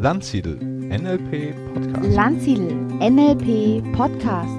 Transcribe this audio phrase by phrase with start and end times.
[0.00, 2.14] Landsiedel NLP Podcast.
[2.14, 4.56] Landsiedel NLP Podcast.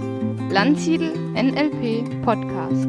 [0.51, 2.88] Landsiedel NLP Podcast.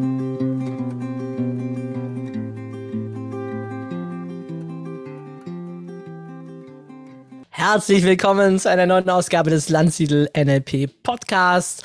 [7.51, 11.85] Herzlich willkommen zu einer neuen Ausgabe des Landsiedel NLP Podcasts.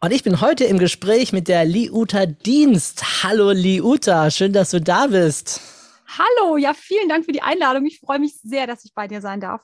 [0.00, 3.22] Und ich bin heute im Gespräch mit der Liuta Dienst.
[3.22, 5.60] Hallo Liuta, schön, dass du da bist.
[6.06, 7.84] Hallo, ja, vielen Dank für die Einladung.
[7.84, 9.60] Ich freue mich sehr, dass ich bei dir sein darf.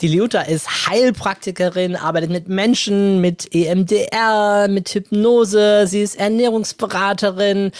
[0.00, 5.86] Die Liuta ist Heilpraktikerin, arbeitet mit Menschen, mit EMDR, mit Hypnose.
[5.86, 7.70] Sie ist Ernährungsberaterin.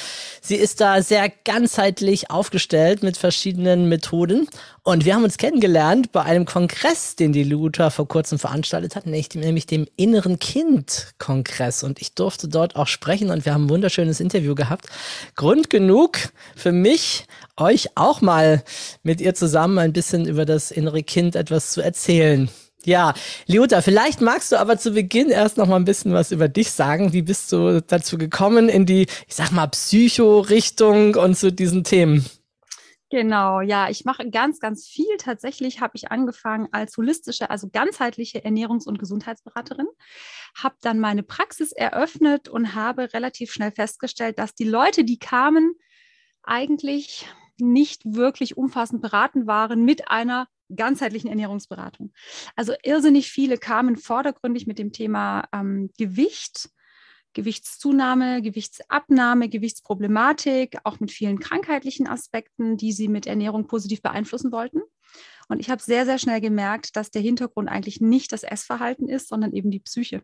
[0.41, 4.49] Sie ist da sehr ganzheitlich aufgestellt mit verschiedenen Methoden.
[4.85, 9.07] Und wir haben uns kennengelernt bei einem Kongress, den die Liuta vor kurzem veranstaltet hat,
[9.07, 11.85] nämlich dem Inneren Kind Kongress.
[11.85, 14.87] Und ich durfte dort auch sprechen und wir haben ein wunderschönes Interview gehabt.
[15.37, 16.19] Grund genug
[16.57, 18.63] für mich, euch auch mal
[19.03, 22.51] mit ihr zusammen ein bisschen über das innere Kind etwas zu erzählen.
[22.85, 23.15] Ja,
[23.47, 26.73] Liuta, vielleicht magst du aber zu Beginn erst noch mal ein bisschen was über dich
[26.73, 27.13] sagen.
[27.13, 32.27] Wie bist du dazu gekommen in die, ich sag mal, Psycho-Richtung und zu diesen Themen?
[33.09, 35.17] Genau, ja, ich mache ganz, ganz viel.
[35.19, 39.87] Tatsächlich habe ich angefangen als holistische, also ganzheitliche Ernährungs- und Gesundheitsberaterin,
[40.57, 45.75] habe dann meine Praxis eröffnet und habe relativ schnell festgestellt, dass die Leute, die kamen,
[46.43, 47.27] eigentlich
[47.63, 52.13] nicht wirklich umfassend beraten waren mit einer ganzheitlichen Ernährungsberatung.
[52.57, 56.71] Also irrsinnig viele kamen vordergründig mit dem Thema ähm, Gewicht,
[57.35, 64.83] Gewichtszunahme, Gewichtsabnahme, Gewichtsproblematik, auch mit vielen krankheitlichen Aspekten, die sie mit Ernährung positiv beeinflussen wollten.
[65.49, 69.29] Und ich habe sehr, sehr schnell gemerkt, dass der Hintergrund eigentlich nicht das Essverhalten ist,
[69.29, 70.23] sondern eben die Psyche.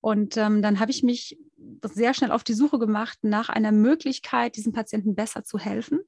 [0.00, 1.38] Und ähm, dann habe ich mich
[1.84, 6.00] sehr schnell auf die Suche gemacht nach einer Möglichkeit, diesen Patienten besser zu helfen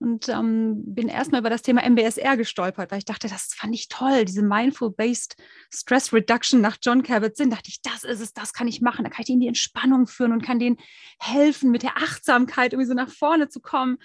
[0.00, 3.88] und ähm, bin erstmal über das Thema MBSR gestolpert, weil ich dachte, das fand ich
[3.88, 5.36] toll, diese Mindful-Based
[5.70, 7.50] Stress Reduction nach John Kabat-Zinn.
[7.50, 9.04] Dachte ich, das ist es, das kann ich machen.
[9.04, 10.78] Da kann ich denen die Entspannung führen und kann denen
[11.18, 13.98] helfen, mit der Achtsamkeit irgendwie so nach vorne zu kommen.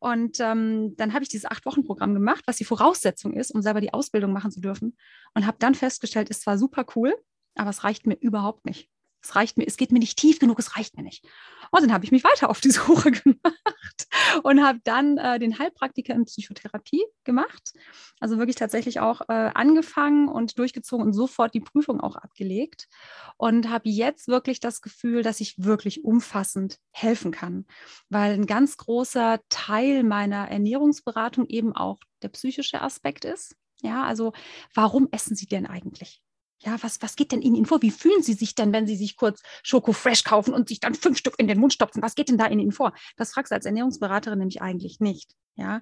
[0.00, 3.94] Und ähm, dann habe ich dieses Acht-Wochen-Programm gemacht, was die Voraussetzung ist, um selber die
[3.94, 4.98] Ausbildung machen zu dürfen.
[5.32, 7.16] Und habe dann festgestellt, es war super cool,
[7.54, 8.90] aber es reicht mir überhaupt nicht.
[9.20, 11.24] Es reicht mir, es geht mir nicht tief genug, es reicht mir nicht.
[11.70, 14.08] Und dann habe ich mich weiter auf die Suche gemacht
[14.42, 17.72] und habe dann äh, den Heilpraktiker in Psychotherapie gemacht.
[18.20, 22.88] Also wirklich tatsächlich auch äh, angefangen und durchgezogen und sofort die Prüfung auch abgelegt.
[23.36, 27.66] Und habe jetzt wirklich das Gefühl, dass ich wirklich umfassend helfen kann,
[28.08, 33.56] weil ein ganz großer Teil meiner Ernährungsberatung eben auch der psychische Aspekt ist.
[33.82, 34.32] Ja, also
[34.74, 36.20] warum essen Sie denn eigentlich?
[36.60, 37.82] Ja, was, was geht denn Ihnen vor?
[37.82, 40.94] Wie fühlen Sie sich denn, wenn Sie sich kurz Schoko Fresh kaufen und sich dann
[40.94, 42.02] fünf Stück in den Mund stopfen?
[42.02, 42.92] Was geht denn da in Ihnen vor?
[43.16, 45.34] Das fragst du als Ernährungsberaterin nämlich eigentlich nicht.
[45.54, 45.80] Ja,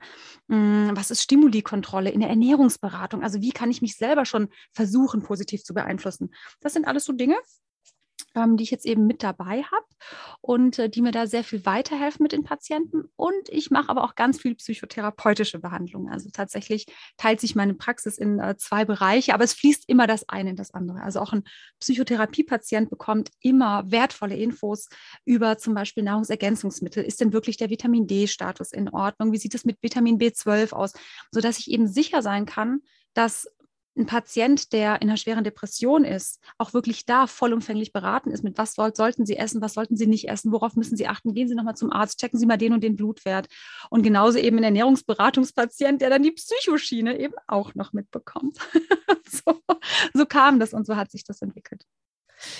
[0.48, 3.22] hm, was ist Stimulikontrolle in der Ernährungsberatung?
[3.22, 6.34] Also wie kann ich mich selber schon versuchen, positiv zu beeinflussen?
[6.60, 7.36] Das sind alles so Dinge,
[8.36, 9.86] die ich jetzt eben mit dabei habe
[10.40, 13.04] und äh, die mir da sehr viel weiterhelfen mit den Patienten.
[13.16, 16.10] Und ich mache aber auch ganz viel psychotherapeutische Behandlung.
[16.10, 16.86] Also tatsächlich
[17.16, 20.56] teilt sich meine Praxis in äh, zwei Bereiche, aber es fließt immer das eine in
[20.56, 21.02] das andere.
[21.02, 21.44] Also auch ein
[21.80, 24.88] Psychotherapiepatient bekommt immer wertvolle Infos
[25.24, 27.02] über zum Beispiel Nahrungsergänzungsmittel.
[27.02, 29.32] Ist denn wirklich der Vitamin D-Status in Ordnung?
[29.32, 30.92] Wie sieht es mit Vitamin B12 aus?
[31.30, 32.80] Sodass ich eben sicher sein kann,
[33.16, 33.48] dass
[33.96, 38.58] ein Patient, der in einer schweren Depression ist, auch wirklich da vollumfänglich beraten ist, mit
[38.58, 41.48] was soll, sollten Sie essen, was sollten Sie nicht essen, worauf müssen Sie achten, gehen
[41.48, 43.48] Sie nochmal zum Arzt, checken Sie mal den und den Blutwert.
[43.90, 48.58] Und genauso eben ein Ernährungsberatungspatient, der dann die Psychoschiene eben auch noch mitbekommt.
[49.26, 49.60] so,
[50.12, 51.84] so kam das und so hat sich das entwickelt.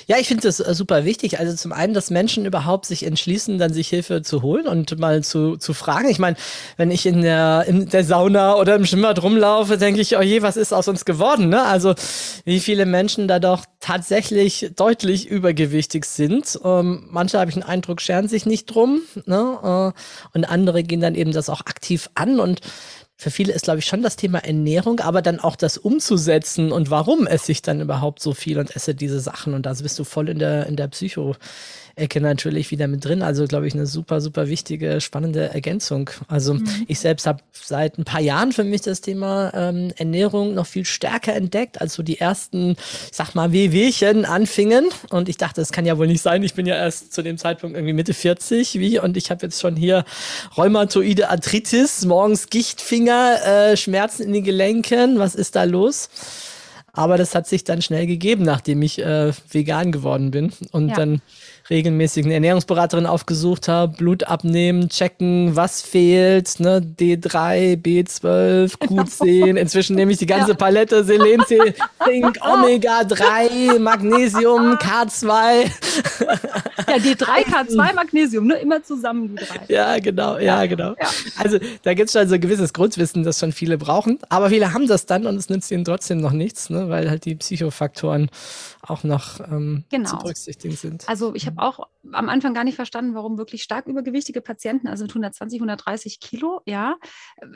[0.06, 1.38] Ja, ich finde das äh, super wichtig.
[1.38, 5.22] Also zum einen, dass Menschen überhaupt sich entschließen, dann sich Hilfe zu holen und mal
[5.22, 6.08] zu, zu fragen.
[6.08, 6.36] Ich meine,
[6.76, 10.42] wenn ich in der, in der Sauna oder im Schwimmbad rumlaufe, denke ich, oh je,
[10.42, 11.48] was ist aus uns geworden?
[11.48, 11.62] Ne?
[11.62, 11.94] Also
[12.44, 16.58] wie viele Menschen da doch tatsächlich deutlich übergewichtig sind.
[16.64, 19.02] Ähm, manche, habe ich den Eindruck, scheren sich nicht drum.
[19.26, 19.92] Ne?
[19.94, 22.40] Äh, und andere gehen dann eben das auch aktiv an.
[22.40, 22.60] Und
[23.18, 26.90] für viele ist, glaube ich, schon das Thema Ernährung, aber dann auch das umzusetzen und
[26.90, 29.54] warum esse ich dann überhaupt so viel und esse diese Sachen.
[29.54, 31.34] Und da bist du voll in der, in der Psycho.
[31.96, 33.22] Ecke natürlich wieder mit drin.
[33.22, 36.10] Also, glaube ich, eine super, super wichtige, spannende Ergänzung.
[36.28, 36.68] Also, mhm.
[36.86, 40.84] ich selbst habe seit ein paar Jahren für mich das Thema ähm, Ernährung noch viel
[40.84, 42.76] stärker entdeckt, als so die ersten,
[43.10, 44.84] sag mal, Wehwehchen anfingen.
[45.08, 46.42] Und ich dachte, das kann ja wohl nicht sein.
[46.42, 49.60] Ich bin ja erst zu dem Zeitpunkt irgendwie Mitte 40, wie, und ich habe jetzt
[49.60, 50.04] schon hier
[50.54, 55.18] rheumatoide Arthritis, morgens Gichtfinger, äh, Schmerzen in den Gelenken.
[55.18, 56.10] Was ist da los?
[56.92, 60.52] Aber das hat sich dann schnell gegeben, nachdem ich äh, vegan geworden bin.
[60.72, 60.94] Und ja.
[60.94, 61.20] dann
[61.70, 69.96] regelmäßig eine Ernährungsberaterin aufgesucht habe, Blut abnehmen, checken, was fehlt, ne, D3, B12, Q10, inzwischen
[69.96, 70.56] nehme ich die ganze ja.
[70.56, 75.70] Palette, Selen, Zink, Omega 3, Magnesium, K2.
[76.88, 79.60] Ja, D3, K2, Magnesium, nur immer zusammen die drei.
[79.68, 80.94] Ja, genau, ja, genau.
[81.00, 81.08] Ja.
[81.38, 84.72] Also da gibt es schon so ein gewisses Grundwissen, das schon viele brauchen, aber viele
[84.72, 88.30] haben das dann und es nützt ihnen trotzdem noch nichts, ne, weil halt die Psychofaktoren
[88.90, 90.10] auch noch ähm, genau.
[90.10, 91.08] zu berücksichtigen sind.
[91.08, 95.04] Also ich habe auch am Anfang gar nicht verstanden, warum wirklich stark übergewichtige Patienten, also
[95.04, 96.96] mit 120, 130 Kilo, ja,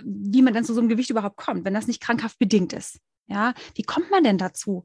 [0.05, 3.01] wie man dann zu so einem Gewicht überhaupt kommt, wenn das nicht krankhaft bedingt ist.
[3.27, 4.85] Ja, wie kommt man denn dazu,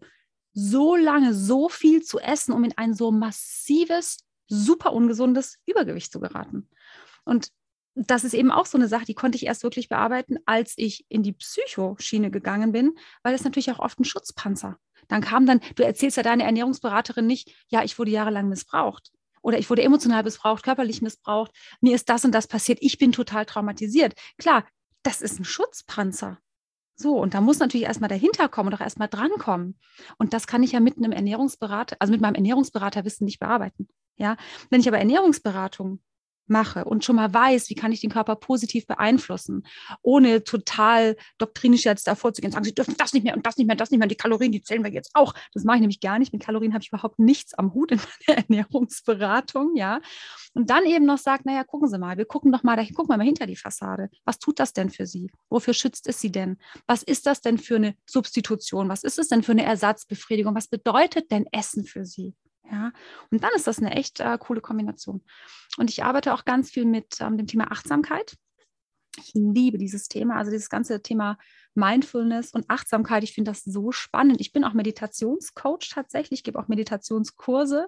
[0.53, 6.19] so lange so viel zu essen, um in ein so massives, super ungesundes Übergewicht zu
[6.19, 6.69] geraten?
[7.24, 7.50] Und
[7.95, 11.06] das ist eben auch so eine Sache, die konnte ich erst wirklich bearbeiten, als ich
[11.09, 12.94] in die Psychoschiene gegangen bin,
[13.24, 14.77] weil es natürlich auch oft ein Schutzpanzer.
[15.07, 19.11] Dann kam dann, du erzählst ja deine Ernährungsberaterin nicht, ja, ich wurde jahrelang missbraucht
[19.41, 23.11] oder ich wurde emotional missbraucht, körperlich missbraucht, mir ist das und das passiert, ich bin
[23.11, 24.13] total traumatisiert.
[24.37, 24.65] Klar,
[25.03, 26.39] das ist ein Schutzpanzer.
[26.97, 29.77] So, und da muss natürlich erstmal dahinter kommen und auch erstmal drankommen.
[30.17, 33.87] Und das kann ich ja mit einem Ernährungsberater, also mit meinem Ernährungsberaterwissen nicht bearbeiten.
[34.17, 34.37] Ja,
[34.69, 35.99] wenn ich aber Ernährungsberatung
[36.47, 39.65] mache und schon mal weiß, wie kann ich den Körper positiv beeinflussen,
[40.01, 43.57] ohne total doktrinisch jetzt davor zu gehen, sagen, Sie dürfen das nicht mehr und das
[43.57, 45.33] nicht mehr, das nicht mehr, die Kalorien, die zählen wir jetzt auch.
[45.53, 46.33] Das mache ich nämlich gar nicht.
[46.33, 50.00] Mit Kalorien habe ich überhaupt nichts am Hut in meiner Ernährungsberatung, ja.
[50.53, 53.18] Und dann eben noch sagt, naja, gucken Sie mal, wir gucken doch mal, gucken wir
[53.18, 54.09] mal hinter die Fassade.
[54.24, 55.30] Was tut das denn für Sie?
[55.50, 56.57] Wofür schützt es Sie denn?
[56.88, 58.89] Was ist das denn für eine Substitution?
[58.89, 60.56] Was ist es denn für eine Ersatzbefriedigung?
[60.56, 62.36] Was bedeutet denn Essen für Sie?
[62.71, 62.91] Ja,
[63.29, 65.23] und dann ist das eine echt äh, coole Kombination.
[65.77, 68.38] Und ich arbeite auch ganz viel mit ähm, dem Thema Achtsamkeit.
[69.17, 71.38] Ich liebe dieses Thema, also dieses ganze Thema
[71.73, 73.23] Mindfulness und Achtsamkeit.
[73.23, 74.41] Ich finde das so spannend.
[74.41, 77.88] Ich bin auch Meditationscoach tatsächlich, gebe auch Meditationskurse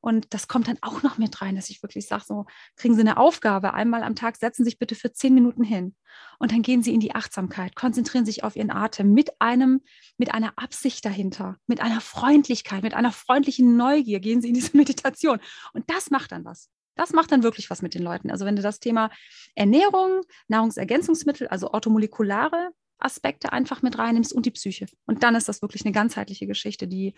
[0.00, 3.00] und das kommt dann auch noch mit rein, dass ich wirklich sage, so kriegen Sie
[3.00, 5.94] eine Aufgabe, einmal am Tag setzen Sie sich bitte für zehn Minuten hin
[6.38, 9.82] und dann gehen Sie in die Achtsamkeit, konzentrieren sich auf Ihren Atem mit einem,
[10.16, 14.76] mit einer Absicht dahinter, mit einer Freundlichkeit, mit einer freundlichen Neugier gehen Sie in diese
[14.76, 15.40] Meditation
[15.72, 16.70] und das macht dann was.
[16.96, 18.30] Das macht dann wirklich was mit den Leuten.
[18.30, 19.10] Also wenn du das Thema
[19.54, 24.86] Ernährung, Nahrungsergänzungsmittel, also orthomolekulare Aspekte einfach mit reinnimmst und die Psyche.
[25.06, 27.14] Und dann ist das wirklich eine ganzheitliche Geschichte, die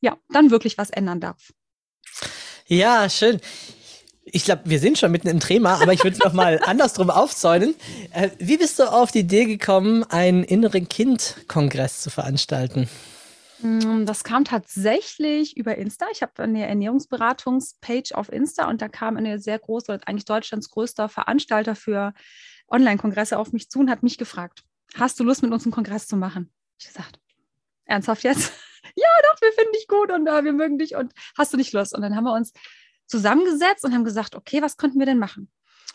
[0.00, 1.52] ja dann wirklich was ändern darf.
[2.66, 3.40] Ja, schön.
[4.24, 7.08] Ich glaube, wir sind schon mitten im Thema, aber ich würde es noch mal andersrum
[7.08, 7.74] aufzäunen.
[8.12, 12.88] Äh, wie bist du auf die Idee gekommen, einen inneren Kind-Kongress zu veranstalten?
[13.60, 16.06] Mm, das kam tatsächlich über Insta.
[16.12, 21.08] Ich habe eine Ernährungsberatungspage auf Insta und da kam eine sehr große, eigentlich Deutschlands größter
[21.08, 22.12] Veranstalter für
[22.68, 24.62] Online-Kongresse auf mich zu und hat mich gefragt,
[24.94, 26.52] hast du Lust, mit uns einen Kongress zu machen?
[26.78, 27.18] Ich gesagt,
[27.86, 28.52] ernsthaft jetzt?
[28.98, 31.72] Ja, doch, wir finden dich gut und uh, wir mögen dich und hast du nicht
[31.72, 31.94] Lust?
[31.94, 32.52] Und dann haben wir uns
[33.06, 35.50] zusammengesetzt und haben gesagt, okay, was könnten wir denn machen?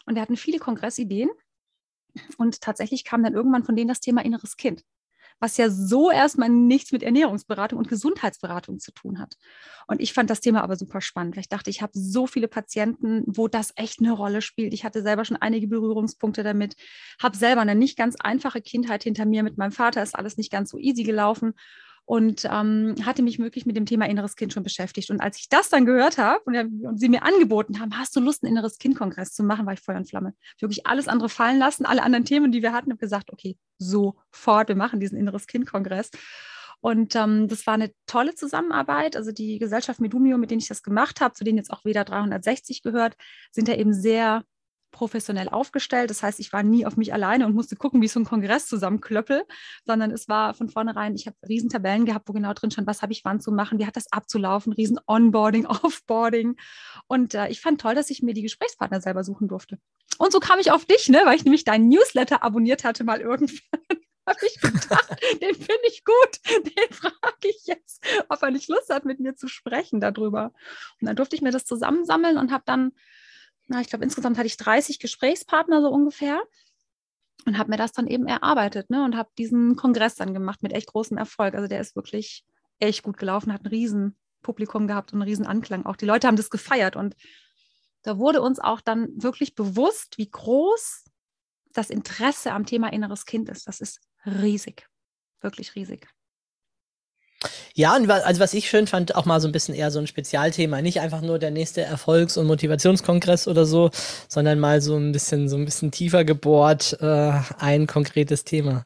[0.05, 1.29] Und wir hatten viele Kongressideen
[2.37, 4.83] und tatsächlich kam dann irgendwann von denen das Thema inneres Kind
[5.43, 9.35] was ja so erstmal nichts mit Ernährungsberatung und Gesundheitsberatung zu tun hat.
[9.87, 12.47] Und ich fand das Thema aber super spannend, weil ich dachte, ich habe so viele
[12.47, 14.73] Patienten, wo das echt eine Rolle spielt.
[14.73, 16.75] Ich hatte selber schon einige Berührungspunkte damit,
[17.21, 19.43] habe selber eine nicht ganz einfache Kindheit hinter mir.
[19.43, 21.53] Mit meinem Vater ist alles nicht ganz so easy gelaufen
[22.05, 25.09] und ähm, hatte mich wirklich mit dem Thema inneres Kind schon beschäftigt.
[25.09, 26.55] Und als ich das dann gehört habe und,
[26.85, 29.79] und, sie mir angeboten haben, hast du Lust, einen inneres Kind-Kongress zu machen, war ich
[29.79, 30.33] Feuer und Flamme.
[30.59, 34.67] Wirklich alles andere fallen lassen, alle anderen Themen, die wir hatten, habe gesagt, okay, sofort,
[34.67, 36.11] wir machen diesen inneres Kind-Kongress.
[36.81, 39.15] Und ähm, das war eine tolle Zusammenarbeit.
[39.15, 42.03] Also die Gesellschaft Medumio, mit denen ich das gemacht habe, zu denen jetzt auch wieder
[42.03, 43.15] 360 gehört,
[43.51, 44.43] sind da eben sehr
[44.93, 46.09] professionell aufgestellt.
[46.09, 48.25] Das heißt, ich war nie auf mich alleine und musste gucken, wie ich so einen
[48.25, 49.43] Kongress zusammenklöppel,
[49.85, 53.01] sondern es war von vornherein, ich habe riesen Tabellen gehabt, wo genau drin stand, was
[53.01, 56.55] habe ich wann zu machen, wie hat das abzulaufen, riesen Onboarding, Offboarding.
[57.07, 59.79] Und äh, ich fand toll, dass ich mir die Gesprächspartner selber suchen durfte.
[60.19, 63.19] Und so kam ich auf dich, ne, weil ich nämlich deinen Newsletter abonniert hatte mal
[63.19, 63.59] irgendwann.
[64.25, 65.09] habe ich gedacht,
[65.41, 69.35] den finde ich gut, den frage ich jetzt, ob er nicht Lust hat, mit mir
[69.35, 70.53] zu sprechen darüber.
[71.01, 72.93] Und dann durfte ich mir das zusammensammeln und habe dann
[73.67, 76.41] na, ich glaube, insgesamt hatte ich 30 Gesprächspartner so ungefähr
[77.45, 80.73] und habe mir das dann eben erarbeitet ne, und habe diesen Kongress dann gemacht mit
[80.73, 81.55] echt großem Erfolg.
[81.55, 82.45] Also der ist wirklich
[82.79, 85.85] echt gut gelaufen, hat ein riesen Publikum gehabt und einen riesen Anklang.
[85.85, 87.15] Auch die Leute haben das gefeiert und
[88.03, 91.05] da wurde uns auch dann wirklich bewusst, wie groß
[91.71, 93.67] das Interesse am Thema inneres Kind ist.
[93.67, 94.87] Das ist riesig,
[95.41, 96.07] wirklich riesig.
[97.73, 100.07] Ja, und also was ich schön fand, auch mal so ein bisschen eher so ein
[100.07, 100.81] Spezialthema.
[100.81, 103.89] Nicht einfach nur der nächste Erfolgs- und Motivationskongress oder so,
[104.27, 108.85] sondern mal so ein bisschen, so ein bisschen tiefer gebohrt, äh, ein konkretes Thema.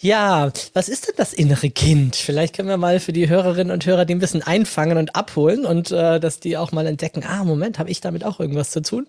[0.00, 2.14] Ja, was ist denn das innere Kind?
[2.14, 5.66] Vielleicht können wir mal für die Hörerinnen und Hörer die ein bisschen einfangen und abholen
[5.66, 8.80] und äh, dass die auch mal entdecken, ah, Moment, habe ich damit auch irgendwas zu
[8.80, 9.06] tun?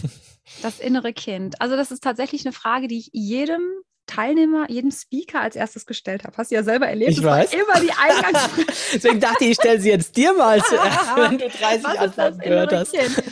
[0.63, 1.61] Das innere Kind.
[1.61, 3.61] Also das ist tatsächlich eine Frage, die ich jedem
[4.07, 6.37] Teilnehmer, jedem Speaker als erstes gestellt habe.
[6.37, 7.13] Hast du ja selber erlebt.
[7.13, 7.53] Ich weiß.
[7.55, 8.67] immer die Eingangsfrage.
[8.93, 12.73] Deswegen dachte ich, ich stelle sie jetzt dir mal zuerst, wenn du 30 Antworten gehört
[12.73, 12.93] hast.
[12.93, 13.23] Kind?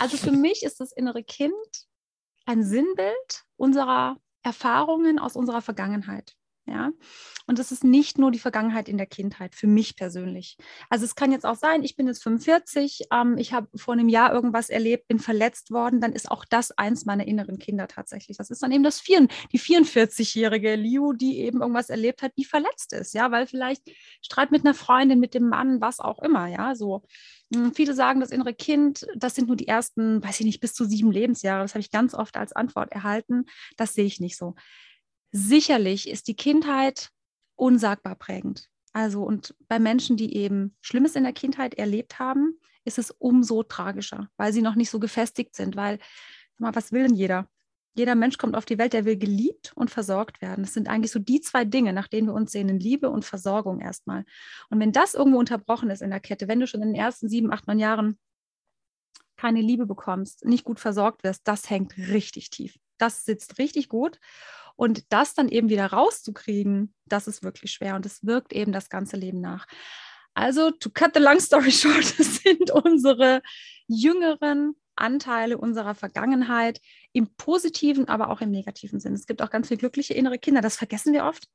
[0.00, 1.52] Also für mich ist das innere Kind
[2.46, 6.34] ein Sinnbild unserer Erfahrungen aus unserer Vergangenheit.
[6.66, 6.90] Ja,
[7.46, 10.56] und es ist nicht nur die Vergangenheit in der Kindheit, für mich persönlich.
[10.90, 14.08] Also es kann jetzt auch sein, ich bin jetzt 45, ähm, ich habe vor einem
[14.08, 18.36] Jahr irgendwas erlebt, bin verletzt worden, dann ist auch das eins meiner inneren Kinder tatsächlich.
[18.36, 22.44] Das ist dann eben das vier, die 44-jährige Liu, die eben irgendwas erlebt hat, die
[22.44, 23.82] verletzt ist, ja, weil vielleicht
[24.22, 27.02] Streit mit einer Freundin, mit dem Mann, was auch immer, ja, so.
[27.54, 30.74] Hm, viele sagen, das innere Kind, das sind nur die ersten, weiß ich nicht, bis
[30.74, 31.62] zu sieben Lebensjahre.
[31.62, 33.44] Das habe ich ganz oft als Antwort erhalten.
[33.76, 34.54] Das sehe ich nicht so.
[35.32, 37.10] Sicherlich ist die Kindheit
[37.56, 38.68] unsagbar prägend.
[38.92, 43.62] Also und bei Menschen, die eben Schlimmes in der Kindheit erlebt haben, ist es umso
[43.62, 45.76] tragischer, weil sie noch nicht so gefestigt sind.
[45.76, 45.98] Weil,
[46.58, 47.48] mal, was will denn jeder?
[47.94, 50.64] Jeder Mensch kommt auf die Welt, der will geliebt und versorgt werden.
[50.64, 53.80] Das sind eigentlich so die zwei Dinge, nach denen wir uns sehen, Liebe und Versorgung
[53.80, 54.24] erstmal.
[54.70, 57.28] Und wenn das irgendwo unterbrochen ist in der Kette, wenn du schon in den ersten
[57.28, 58.18] sieben, acht, neun Jahren
[59.36, 62.78] keine Liebe bekommst, nicht gut versorgt wirst, das hängt richtig tief.
[62.96, 64.18] Das sitzt richtig gut.
[64.82, 68.88] Und das dann eben wieder rauszukriegen, das ist wirklich schwer und es wirkt eben das
[68.88, 69.68] ganze Leben nach.
[70.34, 73.42] Also, to cut the long story short, das sind unsere
[73.86, 76.80] jüngeren Anteile unserer Vergangenheit
[77.12, 79.14] im positiven, aber auch im negativen Sinn.
[79.14, 80.62] Es gibt auch ganz viele glückliche innere Kinder.
[80.62, 81.46] Das vergessen wir oft,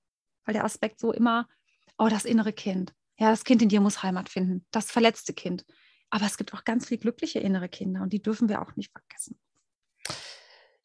[0.46, 1.50] weil der Aspekt so immer,
[1.98, 2.94] oh, das innere Kind.
[3.20, 4.66] Ja, das Kind in dir muss Heimat finden.
[4.72, 5.66] Das verletzte Kind.
[6.10, 8.94] Aber es gibt auch ganz viele glückliche innere Kinder und die dürfen wir auch nicht
[8.94, 9.38] vergessen.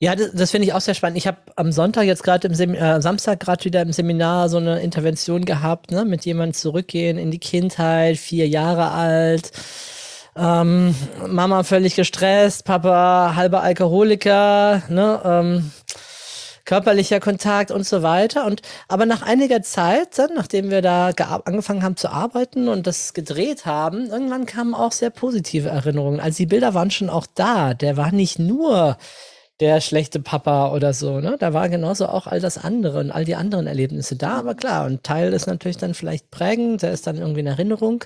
[0.03, 1.17] Ja, das, das finde ich auch sehr spannend.
[1.17, 4.57] Ich habe am Sonntag jetzt gerade im Sem äh, Samstag gerade wieder im Seminar so
[4.57, 9.53] eine Intervention gehabt, ne, mit jemandem zurückgehen in die Kindheit, vier Jahre alt.
[10.37, 10.97] Ähm,
[11.29, 15.71] Mama völlig gestresst, Papa halber Alkoholiker, ne, ähm,
[16.65, 18.45] körperlicher Kontakt und so weiter.
[18.47, 21.11] Und aber nach einiger Zeit, dann, nachdem wir da
[21.45, 26.19] angefangen haben zu arbeiten und das gedreht haben, irgendwann kamen auch sehr positive Erinnerungen.
[26.19, 27.73] Also die Bilder waren schon auch da.
[27.73, 28.97] Der war nicht nur
[29.63, 31.37] der schlechte Papa oder so, ne?
[31.39, 34.87] Da war genauso auch all das andere und all die anderen Erlebnisse da, aber klar,
[34.87, 38.03] und Teil ist natürlich dann vielleicht prägend, der ist dann irgendwie in Erinnerung,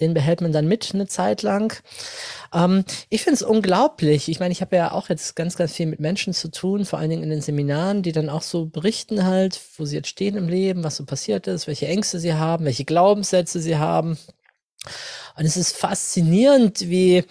[0.00, 1.72] den behält man dann mit eine Zeit lang.
[2.52, 4.28] Ähm, ich finde es unglaublich.
[4.28, 6.98] Ich meine, ich habe ja auch jetzt ganz, ganz viel mit Menschen zu tun, vor
[6.98, 10.34] allen Dingen in den Seminaren, die dann auch so berichten halt, wo sie jetzt stehen
[10.34, 14.18] im Leben, was so passiert ist, welche Ängste sie haben, welche Glaubenssätze sie haben.
[15.36, 17.22] Und es ist faszinierend, wie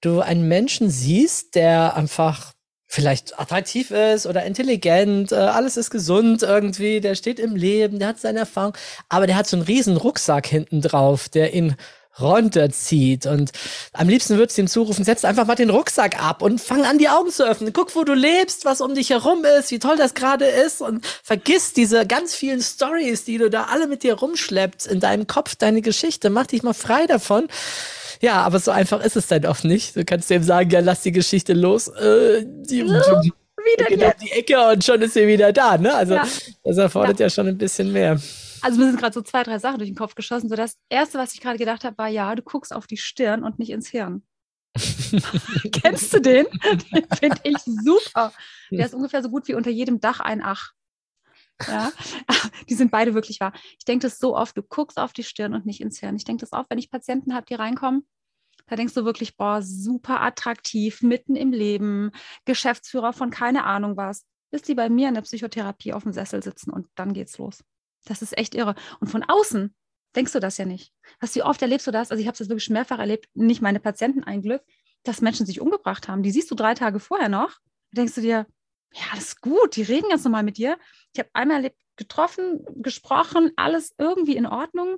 [0.00, 2.52] du einen Menschen siehst, der einfach
[2.88, 8.08] vielleicht attraktiv ist oder intelligent, äh, alles ist gesund irgendwie, der steht im Leben, der
[8.08, 8.72] hat seine Erfahrung,
[9.10, 11.76] aber der hat so einen riesen Rucksack hinten drauf, der ihn
[12.18, 13.52] runterzieht und
[13.92, 16.98] am liebsten würdest du ihm zurufen, setz einfach mal den Rucksack ab und fang an,
[16.98, 17.72] die Augen zu öffnen.
[17.72, 21.06] Guck, wo du lebst, was um dich herum ist, wie toll das gerade ist und
[21.22, 25.54] vergiss diese ganz vielen Stories, die du da alle mit dir rumschleppst in deinem Kopf,
[25.54, 26.30] deine Geschichte.
[26.30, 27.48] Mach dich mal frei davon
[28.20, 29.96] ja, aber so einfach ist es dann oft nicht.
[29.96, 31.88] Du kannst dem sagen, ja, lass die Geschichte los.
[31.88, 35.76] Äh, die, wieder geht um die Ecke und schon ist sie wieder da.
[35.78, 35.94] Ne?
[35.94, 36.26] Also Ja.
[36.64, 37.26] das erfordert Ja.
[37.26, 37.30] ja.
[37.30, 38.20] schon ein bisschen mehr.
[38.60, 40.48] Also mir sind gerade so zwei, drei Sachen durch den Kopf geschossen.
[40.48, 43.44] So das Erste, was ich gerade gedacht habe, war, ja, du guckst auf die Stirn
[43.44, 44.22] und nicht ins Hirn.
[45.72, 46.46] Kennst du den?
[46.92, 48.32] Den finde ich super.
[48.70, 50.72] Der ist ungefähr so gut wie unter jedem Dach ein Ach.
[51.66, 51.90] Ja,
[52.68, 53.52] die sind beide wirklich wahr.
[53.78, 56.16] Ich denke das so oft, du guckst auf die Stirn und nicht ins Hirn.
[56.16, 58.06] Ich denke das auch, wenn ich Patienten habe, die reinkommen,
[58.66, 62.10] da denkst du wirklich, boah, super attraktiv, mitten im Leben,
[62.44, 66.42] Geschäftsführer von keine Ahnung was, bis die bei mir in der Psychotherapie auf dem Sessel
[66.42, 67.64] sitzen und dann geht's los.
[68.04, 68.74] Das ist echt irre.
[69.00, 69.74] Und von außen
[70.14, 70.92] denkst du das ja nicht.
[71.20, 72.10] Was wie oft erlebst du das?
[72.10, 74.62] Also ich habe das wirklich mehrfach erlebt, nicht meine Patienten ein Glück,
[75.02, 76.22] dass Menschen sich umgebracht haben.
[76.22, 77.58] Die siehst du drei Tage vorher noch.
[77.92, 78.46] Da denkst du dir,
[78.92, 80.78] ja, das ist gut, die reden ganz normal mit dir.
[81.12, 84.96] Ich habe einmal erlebt, getroffen, gesprochen, alles irgendwie in Ordnung.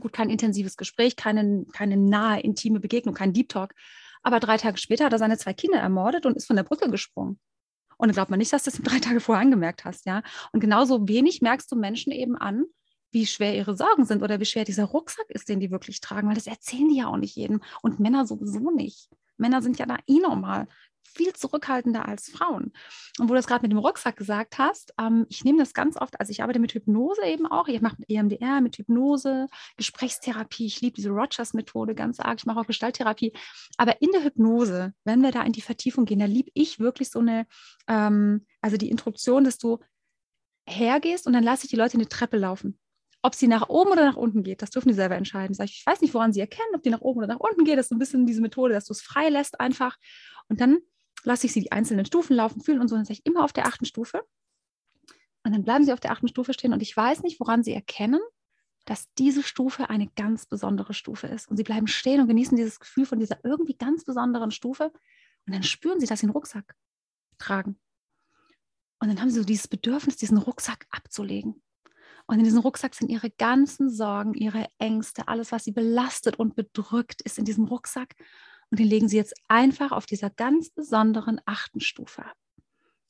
[0.00, 3.74] Gut, kein intensives Gespräch, keine, keine nahe, intime Begegnung, kein Deep Talk.
[4.22, 6.90] Aber drei Tage später hat er seine zwei Kinder ermordet und ist von der Brücke
[6.90, 7.38] gesprungen.
[7.96, 10.22] Und dann glaubt man nicht, dass du das drei Tage vorher angemerkt hast, ja.
[10.52, 12.64] Und genauso wenig merkst du Menschen eben an,
[13.12, 16.26] wie schwer ihre Sorgen sind oder wie schwer dieser Rucksack ist, den die wirklich tragen,
[16.26, 19.08] weil das erzählen die ja auch nicht jedem und Männer sowieso nicht.
[19.36, 20.66] Männer sind ja da eh normal
[21.04, 22.72] viel zurückhaltender als Frauen.
[23.18, 25.96] Und wo du das gerade mit dem Rucksack gesagt hast, ähm, ich nehme das ganz
[25.96, 29.46] oft, also ich arbeite mit Hypnose eben auch, ich mache mit EMDR, mit Hypnose,
[29.76, 33.32] Gesprächstherapie, ich liebe diese Rogers-Methode ganz arg, ich mache auch Gestalttherapie,
[33.76, 37.10] aber in der Hypnose, wenn wir da in die Vertiefung gehen, da liebe ich wirklich
[37.10, 37.46] so eine,
[37.88, 39.78] ähm, also die Introduktion, dass du
[40.66, 42.78] hergehst und dann lasse ich die Leute eine Treppe laufen.
[43.22, 45.54] Ob sie nach oben oder nach unten geht, das dürfen die selber entscheiden.
[45.54, 47.64] Sag ich, ich weiß nicht, woran sie erkennen, ob die nach oben oder nach unten
[47.64, 47.78] geht.
[47.78, 49.96] Das ist ein bisschen diese Methode, dass du es frei lässt einfach.
[50.48, 50.80] Und dann
[51.24, 52.96] lasse ich sie die einzelnen Stufen laufen, fühlen und so.
[52.96, 54.22] Dann sage ich immer auf der achten Stufe.
[55.42, 57.74] Und dann bleiben sie auf der achten Stufe stehen und ich weiß nicht, woran sie
[57.74, 58.20] erkennen,
[58.86, 61.48] dass diese Stufe eine ganz besondere Stufe ist.
[61.48, 64.92] Und sie bleiben stehen und genießen dieses Gefühl von dieser irgendwie ganz besonderen Stufe.
[65.46, 66.74] Und dann spüren sie, dass sie einen Rucksack
[67.38, 67.78] tragen.
[69.00, 71.62] Und dann haben sie so dieses Bedürfnis, diesen Rucksack abzulegen.
[72.26, 76.56] Und in diesem Rucksack sind ihre ganzen Sorgen, ihre Ängste, alles, was sie belastet und
[76.56, 78.14] bedrückt, ist in diesem Rucksack.
[78.74, 82.34] Und den legen sie jetzt einfach auf dieser ganz besonderen achten Stufe ab.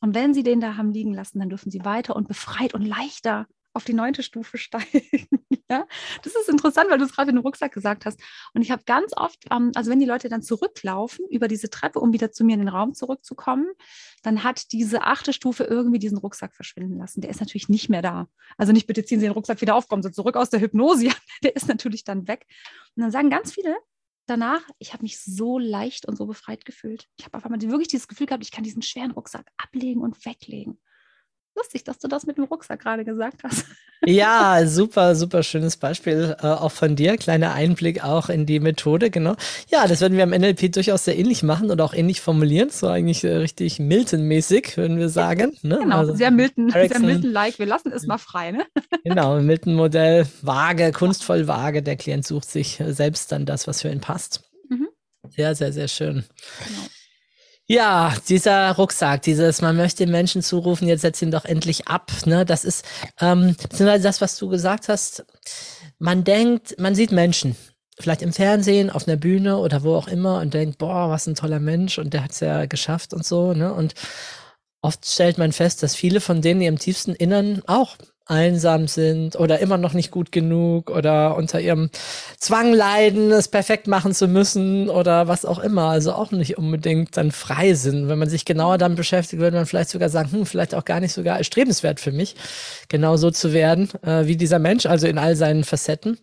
[0.03, 2.83] Und wenn sie den da haben liegen lassen, dann dürfen sie weiter und befreit und
[2.83, 5.27] leichter auf die neunte Stufe steigen.
[5.71, 5.87] ja?
[6.23, 8.21] Das ist interessant, weil du es gerade in den Rucksack gesagt hast.
[8.53, 11.99] Und ich habe ganz oft, ähm, also wenn die Leute dann zurücklaufen über diese Treppe,
[11.99, 13.65] um wieder zu mir in den Raum zurückzukommen,
[14.23, 17.23] dann hat diese achte Stufe irgendwie diesen Rucksack verschwinden lassen.
[17.23, 18.29] Der ist natürlich nicht mehr da.
[18.59, 21.09] Also nicht bitte ziehen Sie den Rucksack wieder auf, kommen Sie zurück aus der Hypnose.
[21.43, 22.45] Der ist natürlich dann weg.
[22.97, 23.75] Und dann sagen ganz viele,
[24.27, 27.09] danach, ich habe mich so leicht und so befreit gefühlt.
[27.17, 30.25] Ich habe auf einmal wirklich dieses Gefühl gehabt, ich kann diesen schweren Rucksack ablegen und
[30.25, 30.81] weglegen.
[31.57, 33.65] Lustig, dass du das mit dem Rucksack gerade gesagt hast.
[34.05, 37.17] Ja, super, super schönes Beispiel äh, auch von dir.
[37.17, 39.37] Kleiner Einblick auch in die Methode, genau.
[39.71, 42.71] Ja, das werden wir am NLP durchaus sehr ähnlich machen und auch ähnlich formulieren.
[42.71, 45.57] So eigentlich äh, richtig Milton-mäßig, würden wir sagen.
[45.63, 45.79] Ne?
[45.79, 47.59] Genau, also, sehr Milton, sehr Milton-like.
[47.61, 48.67] Wir lassen es mal frei, ne?
[49.05, 51.83] Genau, Milton-Modell, vage, kunstvoll vage.
[51.83, 54.43] Der Klient sucht sich selbst dann das, was für ihn passt.
[54.71, 54.89] Mhm.
[55.29, 56.25] Sehr, sehr, sehr schön.
[56.67, 56.89] Genau.
[57.67, 62.13] Ja, dieser Rucksack, dieses, man möchte Menschen zurufen, jetzt setz ihn doch endlich ab.
[62.27, 62.45] Ne?
[62.45, 62.85] Das ist,
[63.21, 65.25] ähm, beziehungsweise das, was du gesagt hast,
[65.99, 67.57] man denkt, man sieht Menschen,
[67.99, 71.37] vielleicht im Fernsehen, auf einer Bühne oder wo auch immer und denkt, boah, was ein
[71.37, 73.55] toller Mensch und der hat es ja geschafft und so.
[73.55, 73.73] Ne?
[73.73, 73.95] Und
[74.83, 79.37] oft stellt man fest, dass viele von denen, die im tiefsten Innern auch einsam sind
[79.37, 81.91] oder immer noch nicht gut genug oder unter ihrem
[82.39, 85.91] Zwang leiden, es perfekt machen zu müssen oder was auch immer.
[85.91, 88.09] Also auch nicht unbedingt dann frei sind.
[88.09, 91.01] Wenn man sich genauer damit beschäftigt, würde man vielleicht sogar sagen, hm, vielleicht auch gar
[91.01, 92.35] nicht sogar erstrebenswert für mich,
[92.89, 96.19] genau so zu werden äh, wie dieser Mensch, also in all seinen Facetten.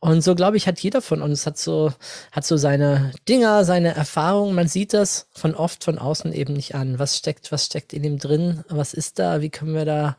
[0.00, 1.92] Und so glaube ich, hat jeder von uns hat so
[2.30, 4.54] hat so seine Dinger, seine Erfahrungen.
[4.54, 6.98] Man sieht das von oft von außen eben nicht an.
[6.98, 8.64] Was steckt, was steckt in ihm drin?
[8.68, 9.40] Was ist da?
[9.40, 10.16] Wie können wir da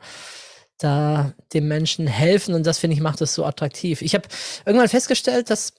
[0.82, 4.02] da dem Menschen helfen und das finde ich macht das so attraktiv.
[4.02, 4.28] Ich habe
[4.66, 5.74] irgendwann festgestellt, dass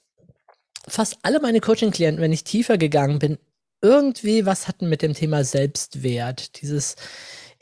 [0.88, 3.38] fast alle meine Coaching-Klienten, wenn ich tiefer gegangen bin,
[3.80, 6.60] irgendwie was hatten mit dem Thema Selbstwert.
[6.62, 6.96] Dieses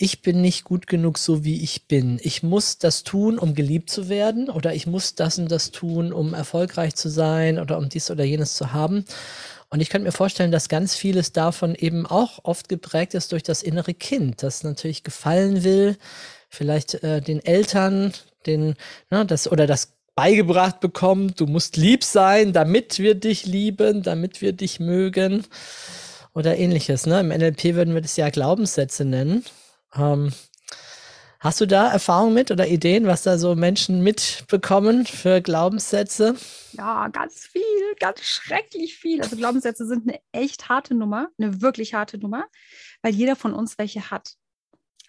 [0.03, 2.19] ich bin nicht gut genug so wie ich bin.
[2.23, 6.15] Ich muss das tun, um geliebt zu werden oder ich muss das und das tun,
[6.15, 9.05] um erfolgreich zu sein oder um dies oder jenes zu haben.
[9.69, 13.43] Und ich könnte mir vorstellen, dass ganz vieles davon eben auch oft geprägt ist durch
[13.43, 15.99] das innere Kind, das natürlich gefallen will,
[16.51, 18.13] vielleicht äh, den Eltern,
[18.47, 18.75] den,
[19.11, 24.43] ne, das oder das beigebracht bekommt, du musst lieb sein, damit wir dich lieben, damit
[24.43, 25.47] wir dich mögen
[26.35, 27.07] oder ähnliches.
[27.07, 27.21] Ne?
[27.21, 29.45] Im NLP würden wir das ja Glaubenssätze nennen.
[29.95, 30.33] Ähm,
[31.39, 36.37] hast du da Erfahrungen mit oder Ideen, was da so Menschen mitbekommen für Glaubenssätze?
[36.73, 37.63] Ja, ganz viel,
[37.99, 39.23] ganz schrecklich viel.
[39.23, 42.45] Also Glaubenssätze sind eine echt harte Nummer, eine wirklich harte Nummer,
[43.03, 44.35] weil jeder von uns welche hat.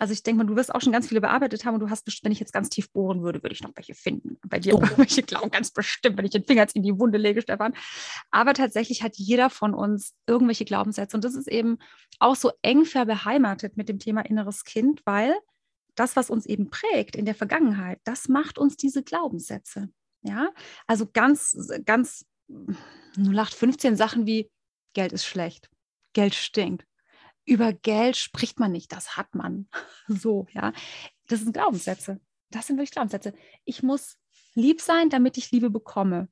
[0.01, 2.07] Also ich denke mal, du wirst auch schon ganz viele bearbeitet haben und du hast,
[2.23, 4.39] wenn ich jetzt ganz tief bohren würde, würde ich noch welche finden.
[4.47, 4.81] Bei dir oh.
[4.97, 7.75] welche glauben ganz bestimmt, wenn ich den Finger jetzt in die Wunde lege, Stefan.
[8.31, 11.77] Aber tatsächlich hat jeder von uns irgendwelche Glaubenssätze und das ist eben
[12.17, 15.35] auch so eng verbeheimatet mit dem Thema inneres Kind, weil
[15.93, 19.89] das, was uns eben prägt in der Vergangenheit, das macht uns diese Glaubenssätze.
[20.23, 20.49] Ja,
[20.87, 22.25] also ganz, ganz
[23.17, 24.49] 0815 Sachen wie
[24.93, 25.69] Geld ist schlecht,
[26.13, 26.87] Geld stinkt,
[27.45, 29.67] über Geld spricht man nicht, das hat man.
[30.07, 30.73] So, ja.
[31.27, 32.19] Das sind Glaubenssätze.
[32.49, 33.33] Das sind wirklich Glaubenssätze.
[33.63, 34.17] Ich muss
[34.55, 36.27] lieb sein, damit ich Liebe bekomme.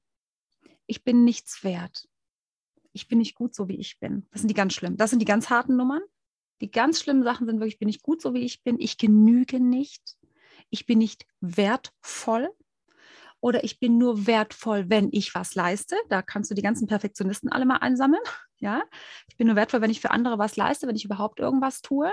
[0.85, 2.09] Ich bin nichts wert.
[2.91, 4.27] Ich bin nicht gut so, wie ich bin.
[4.31, 4.97] Das sind die ganz schlimmen.
[4.97, 6.01] Das sind die ganz harten Nummern.
[6.61, 8.79] Die ganz schlimmen Sachen sind wirklich, ich bin nicht gut so, wie ich bin.
[8.79, 10.17] Ich genüge nicht.
[10.69, 12.49] Ich bin nicht wertvoll
[13.41, 15.95] oder ich bin nur wertvoll, wenn ich was leiste.
[16.09, 18.23] Da kannst du die ganzen Perfektionisten alle mal einsammeln.
[18.61, 18.83] Ja,
[19.29, 22.11] ich bin nur wertvoll, wenn ich für andere was leiste, wenn ich überhaupt irgendwas tue.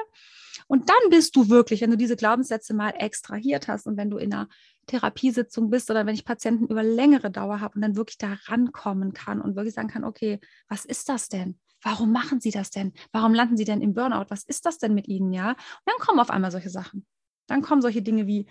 [0.68, 4.16] Und dann bist du wirklich, wenn du diese Glaubenssätze mal extrahiert hast und wenn du
[4.16, 4.48] in einer
[4.86, 9.12] Therapiesitzung bist oder wenn ich Patienten über längere Dauer habe und dann wirklich da rankommen
[9.12, 11.58] kann und wirklich sagen kann, okay, was ist das denn?
[11.82, 12.92] Warum machen Sie das denn?
[13.10, 14.26] Warum landen Sie denn im Burnout?
[14.28, 15.32] Was ist das denn mit Ihnen?
[15.32, 17.06] Ja, und dann kommen auf einmal solche Sachen.
[17.48, 18.46] Dann kommen solche Dinge wie,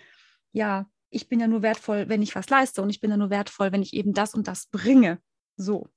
[0.52, 3.30] ja, ich bin ja nur wertvoll, wenn ich was leiste und ich bin ja nur
[3.30, 5.18] wertvoll, wenn ich eben das und das bringe.
[5.56, 5.88] So.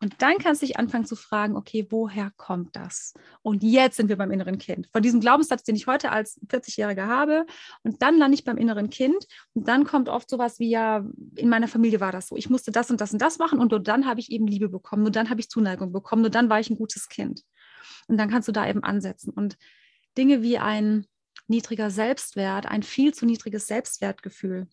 [0.00, 3.14] Und dann kannst du dich anfangen zu fragen, okay, woher kommt das?
[3.42, 4.88] Und jetzt sind wir beim inneren Kind.
[4.90, 7.46] Von diesem Glaubenssatz, den ich heute als 40-Jähriger habe.
[7.82, 9.26] Und dann lande ich beim inneren Kind.
[9.52, 11.04] Und dann kommt oft sowas wie, ja,
[11.36, 12.36] in meiner Familie war das so.
[12.36, 13.60] Ich musste das und das und das machen.
[13.60, 15.02] Und nur dann habe ich eben Liebe bekommen.
[15.02, 16.22] Nur dann habe ich Zuneigung bekommen.
[16.22, 17.42] Nur dann war ich ein gutes Kind.
[18.08, 19.30] Und dann kannst du da eben ansetzen.
[19.30, 19.56] Und
[20.16, 21.06] Dinge wie ein
[21.46, 24.68] niedriger Selbstwert, ein viel zu niedriges Selbstwertgefühl,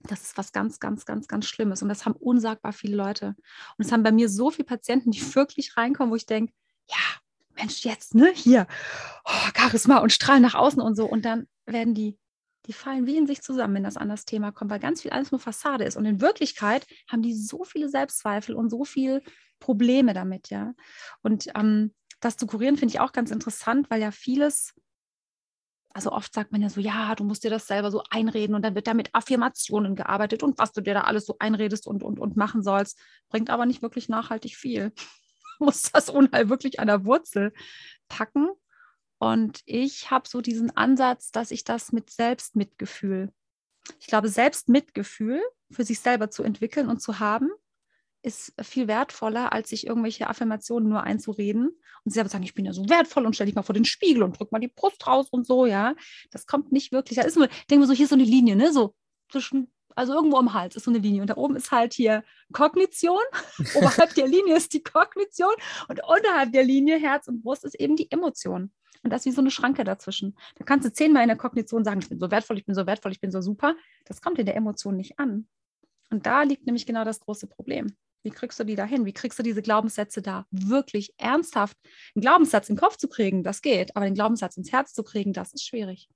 [0.00, 1.82] das ist was ganz, ganz, ganz, ganz Schlimmes.
[1.82, 3.34] Und das haben unsagbar viele Leute.
[3.76, 6.52] Und es haben bei mir so viele Patienten, die wirklich reinkommen, wo ich denke,
[6.88, 6.96] ja,
[7.54, 8.66] Mensch, jetzt, ne, hier,
[9.24, 11.06] oh, Charisma und strahlen nach außen und so.
[11.06, 12.18] Und dann werden die,
[12.66, 15.10] die fallen wie in sich zusammen, wenn das an das Thema kommt, weil ganz viel
[15.10, 15.96] alles nur Fassade ist.
[15.96, 19.22] Und in Wirklichkeit haben die so viele Selbstzweifel und so viele
[19.58, 20.74] Probleme damit, ja.
[21.22, 24.74] Und ähm, das zu kurieren finde ich auch ganz interessant, weil ja vieles
[25.96, 28.60] also oft sagt man ja so, ja, du musst dir das selber so einreden und
[28.60, 32.02] dann wird da mit Affirmationen gearbeitet und was du dir da alles so einredest und,
[32.02, 34.92] und, und machen sollst, bringt aber nicht wirklich nachhaltig viel.
[35.58, 37.54] Du musst das Unheil wirklich an der Wurzel
[38.08, 38.50] packen.
[39.16, 43.32] Und ich habe so diesen Ansatz, dass ich das mit Selbstmitgefühl,
[43.98, 47.48] ich glaube, Selbstmitgefühl für sich selber zu entwickeln und zu haben,
[48.26, 51.70] ist viel wertvoller, als sich irgendwelche Affirmationen nur einzureden
[52.04, 54.24] und selber sagen, ich bin ja so wertvoll und stell dich mal vor den Spiegel
[54.24, 55.94] und drück mal die Brust raus und so, ja.
[56.32, 57.18] Das kommt nicht wirklich.
[57.18, 58.72] Da ist nur, denken wir so, hier ist so eine Linie, ne?
[58.72, 58.96] So
[59.30, 62.24] zwischen, also irgendwo am Hals ist so eine Linie und da oben ist halt hier
[62.52, 63.22] Kognition.
[63.76, 65.54] Oberhalb der Linie ist die Kognition
[65.86, 68.72] und unterhalb der Linie Herz und Brust ist eben die Emotion.
[69.04, 70.36] Und das ist wie so eine Schranke dazwischen.
[70.56, 72.88] Da kannst du zehnmal in der Kognition sagen, ich bin so wertvoll, ich bin so
[72.88, 73.76] wertvoll, ich bin so super.
[74.04, 75.46] Das kommt in der Emotion nicht an.
[76.10, 77.96] Und da liegt nämlich genau das große Problem.
[78.26, 79.04] Wie kriegst du die da hin?
[79.04, 81.76] Wie kriegst du diese Glaubenssätze da wirklich ernsthaft?
[82.16, 85.32] Einen Glaubenssatz den Kopf zu kriegen, das geht, aber den Glaubenssatz ins Herz zu kriegen,
[85.32, 86.08] das ist schwierig.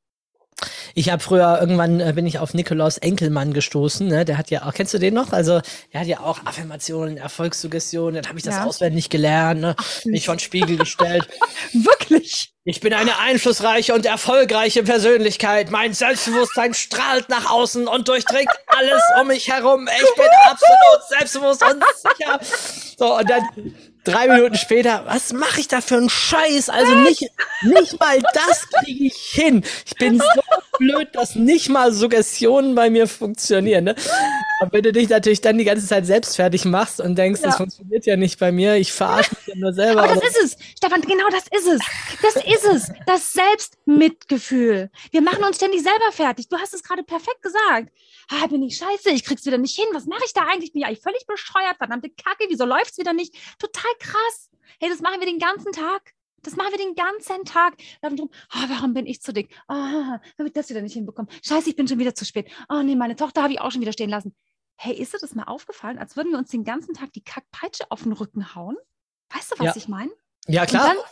[0.94, 4.06] Ich habe früher irgendwann äh, bin ich auf Nikolaus Enkelmann gestoßen.
[4.08, 4.24] Ne?
[4.24, 5.32] Der hat ja auch, kennst du den noch?
[5.32, 5.60] Also
[5.92, 8.16] der hat ja auch Affirmationen, Erfolgssuggestionen.
[8.16, 8.64] Dann habe ich das ja.
[8.64, 9.76] auswendig gelernt, ne?
[10.04, 11.28] mich von Spiegel gestellt.
[11.72, 12.52] Wirklich?
[12.64, 15.70] Ich bin eine einflussreiche und erfolgreiche Persönlichkeit.
[15.70, 19.88] Mein Selbstbewusstsein strahlt nach außen und durchdringt alles um mich herum.
[19.88, 22.40] Ich bin absolut selbstbewusst und sicher.
[22.98, 23.42] So, und dann
[24.04, 26.68] drei Minuten später, was mache ich da für einen Scheiß?
[26.68, 27.24] Also nicht,
[27.62, 29.64] nicht mal das kriege ich hin.
[29.86, 30.42] Ich bin so
[30.78, 33.84] blöd, dass nicht mal Suggestionen bei mir funktionieren.
[33.84, 33.94] Ne?
[34.60, 37.48] Und wenn du dich natürlich dann die ganze Zeit selbst fertig machst und denkst, ja.
[37.48, 40.02] das funktioniert ja nicht bei mir, ich verarsche mich ja nur selber.
[40.02, 41.80] Aber das ist es, Stefan, genau das ist es.
[42.22, 44.90] Das ist es, das Selbstmitgefühl.
[45.10, 46.48] Wir machen uns ständig selber fertig.
[46.48, 47.90] Du hast es gerade perfekt gesagt
[48.30, 50.72] ah, bin ich scheiße, ich krieg's wieder nicht hin, was mache ich da eigentlich?
[50.72, 53.34] Bin ja eigentlich völlig bescheuert, verdammte Kacke, wieso läuft's wieder nicht?
[53.58, 54.50] Total krass.
[54.78, 56.14] Hey, das machen wir den ganzen Tag.
[56.42, 57.74] Das machen wir den ganzen Tag.
[58.00, 59.54] Laufen drum, oh, warum bin ich zu dick?
[59.68, 61.30] Oh, habe ich das wieder nicht hinbekommen?
[61.44, 62.50] Scheiße, ich bin schon wieder zu spät.
[62.70, 64.34] Oh nee, meine Tochter habe ich auch schon wieder stehen lassen.
[64.76, 67.90] Hey, ist dir das mal aufgefallen, als würden wir uns den ganzen Tag die Kackpeitsche
[67.90, 68.76] auf den Rücken hauen?
[69.34, 69.76] Weißt du, was ja.
[69.76, 70.10] ich meine?
[70.46, 70.90] Ja, klar.
[70.90, 71.04] Und dann,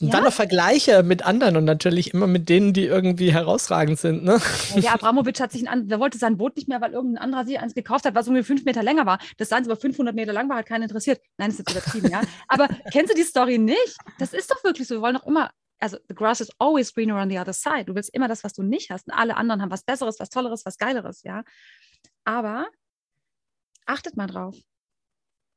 [0.00, 0.12] und ja?
[0.12, 4.24] dann noch Vergleiche mit anderen und natürlich immer mit denen, die irgendwie herausragend sind.
[4.24, 4.40] Ne?
[4.76, 7.58] Ja, Abramowitsch hat sich ein, der wollte sein Boot nicht mehr, weil irgendein anderer sich
[7.58, 9.18] eins gekauft hat, was ungefähr fünf Meter länger war.
[9.38, 11.20] Das seins aber 500 Meter lang war, hat keinen interessiert.
[11.38, 12.20] Nein, das ist jetzt übertrieben, ja.
[12.48, 13.96] Aber kennst du die Story nicht?
[14.18, 14.96] Das ist doch wirklich so.
[14.96, 17.86] Wir wollen doch immer, also the grass is always greener on the other side.
[17.86, 19.06] Du willst immer das, was du nicht hast.
[19.08, 21.42] Und alle anderen haben was Besseres, was Tolleres, was Geileres, ja.
[22.24, 22.66] Aber
[23.86, 24.56] achtet mal drauf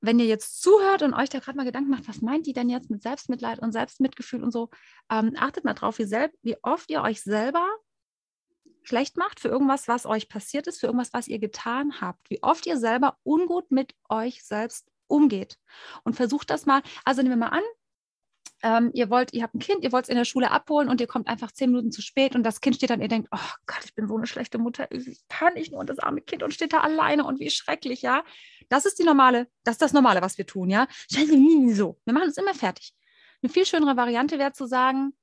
[0.01, 2.69] wenn ihr jetzt zuhört und euch da gerade mal Gedanken macht, was meint die denn
[2.69, 4.69] jetzt mit Selbstmitleid und Selbstmitgefühl und so,
[5.11, 6.09] ähm, achtet mal drauf, wie,
[6.41, 7.67] wie oft ihr euch selber
[8.83, 12.41] schlecht macht für irgendwas, was euch passiert ist, für irgendwas, was ihr getan habt, wie
[12.41, 15.57] oft ihr selber ungut mit euch selbst umgeht.
[16.03, 17.63] Und versucht das mal, also nehmen wir mal an,
[18.61, 20.99] ähm, ihr wollt, ihr habt ein Kind, ihr wollt es in der Schule abholen und
[20.99, 23.49] ihr kommt einfach zehn Minuten zu spät und das Kind steht dann, ihr denkt, oh
[23.65, 26.53] Gott, ich bin so eine schlechte Mutter, ich kann nicht nur das arme Kind und
[26.53, 28.23] steht da alleine und wie schrecklich, ja.
[28.67, 30.87] Das ist die normale, das ist das Normale, was wir tun, ja.
[31.09, 32.93] So, wir machen uns immer fertig.
[33.41, 35.13] Eine viel schönere Variante wäre zu sagen,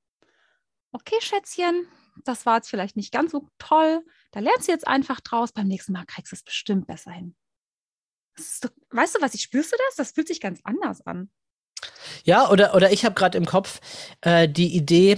[0.91, 1.87] okay, Schätzchen,
[2.23, 5.67] das war jetzt vielleicht nicht ganz so toll, da lernst du jetzt einfach draus, beim
[5.67, 7.35] nächsten Mal kriegst du es bestimmt besser hin.
[8.61, 9.95] Doch, weißt du was, ich spürst du das?
[9.95, 11.31] Das fühlt sich ganz anders an.
[12.23, 13.79] Ja, oder, oder ich habe gerade im Kopf
[14.21, 15.17] äh, die Idee,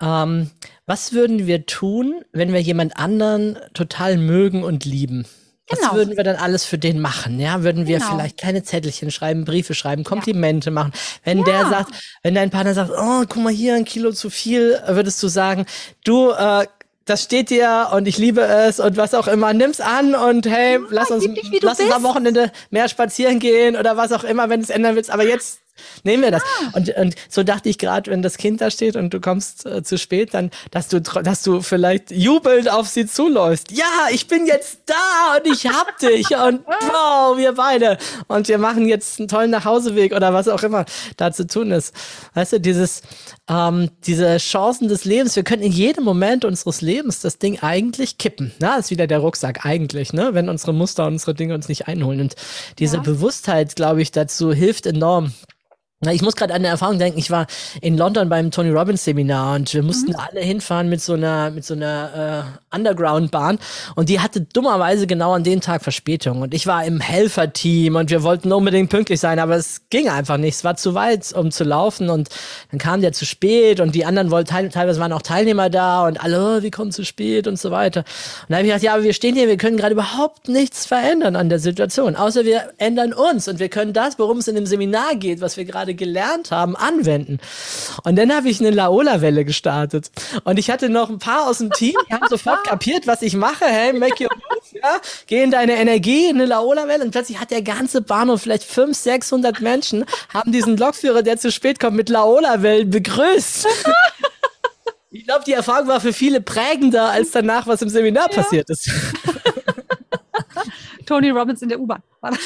[0.00, 0.50] ähm,
[0.86, 5.26] was würden wir tun, wenn wir jemand anderen total mögen und lieben?
[5.68, 5.82] Genau.
[5.82, 7.38] Was würden wir dann alles für den machen?
[7.38, 8.12] Ja, würden wir genau.
[8.12, 10.74] vielleicht kleine Zettelchen schreiben, Briefe schreiben, Komplimente ja.
[10.74, 10.92] machen?
[11.24, 11.44] Wenn ja.
[11.44, 15.22] der sagt, wenn dein Partner sagt, oh, guck mal hier, ein Kilo zu viel, würdest
[15.22, 15.66] du sagen,
[16.04, 16.66] du, äh,
[17.08, 19.52] das steht dir und ich liebe es und was auch immer.
[19.52, 23.76] Nimm's an und hey, ja, lass uns, dich, lass uns am Wochenende mehr spazieren gehen
[23.76, 25.10] oder was auch immer, wenn du es ändern willst.
[25.10, 25.60] Aber jetzt
[26.04, 26.42] Nehmen wir das.
[26.72, 29.82] Und, und so dachte ich gerade, wenn das Kind da steht und du kommst äh,
[29.82, 33.70] zu spät, dann, dass du, dass du vielleicht jubelnd auf sie zuläufst.
[33.72, 37.98] Ja, ich bin jetzt da und ich hab dich und wow, wir beide.
[38.26, 40.84] Und wir machen jetzt einen tollen Nachhauseweg oder was auch immer
[41.16, 41.94] da zu tun ist.
[42.34, 43.02] Weißt du, dieses,
[43.48, 48.18] ähm, diese Chancen des Lebens, wir können in jedem Moment unseres Lebens das Ding eigentlich
[48.18, 48.52] kippen.
[48.58, 50.30] Na, ist wieder der Rucksack eigentlich, ne?
[50.34, 52.20] Wenn unsere Muster, unsere Dinge uns nicht einholen.
[52.20, 52.34] Und
[52.78, 53.02] diese Ja.
[53.02, 55.32] Bewusstheit, glaube ich, dazu hilft enorm.
[56.00, 57.18] Na, ich muss gerade an eine Erfahrung denken.
[57.18, 57.48] Ich war
[57.80, 61.64] in London beim Tony Robbins Seminar und wir mussten alle hinfahren mit so einer mit
[61.64, 63.58] so einer äh, Underground-Bahn
[63.96, 68.10] und die hatte dummerweise genau an dem Tag Verspätung und ich war im Helferteam und
[68.10, 70.54] wir wollten unbedingt pünktlich sein, aber es ging einfach nicht.
[70.54, 72.28] Es war zu weit, um zu laufen und
[72.70, 76.06] dann kam der zu spät und die anderen wollten teil- teilweise waren auch Teilnehmer da
[76.06, 78.00] und alle, oh, wir kommen zu spät und so weiter.
[78.02, 80.86] Und dann habe ich gedacht, ja, aber wir stehen hier, wir können gerade überhaupt nichts
[80.86, 84.54] verändern an der Situation, außer wir ändern uns und wir können das, worum es in
[84.54, 87.38] dem Seminar geht, was wir gerade gelernt haben, anwenden.
[88.04, 90.10] Und dann habe ich eine Laola-Welle gestartet.
[90.44, 93.34] Und ich hatte noch ein paar aus dem Team, die haben sofort kapiert, was ich
[93.34, 93.64] mache.
[93.64, 95.00] Hey, make your move, ja?
[95.26, 97.04] Geh in deine Energie, in eine Laola-Welle.
[97.04, 101.50] Und plötzlich hat der ganze Bahnhof, vielleicht 500, 600 Menschen, haben diesen Lokführer, der zu
[101.50, 103.66] spät kommt, mit Laola-Wellen begrüßt.
[105.10, 108.90] Ich glaube, die Erfahrung war für viele prägender als danach, was im Seminar passiert ist.
[111.06, 112.02] Tony Robbins in der U-Bahn.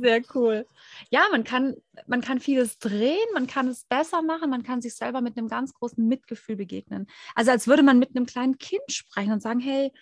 [0.00, 0.66] Sehr cool.
[1.12, 4.94] Ja, man kann, man kann vieles drehen, man kann es besser machen, man kann sich
[4.94, 7.06] selber mit einem ganz großen Mitgefühl begegnen.
[7.34, 9.92] Also als würde man mit einem kleinen Kind sprechen und sagen, hey,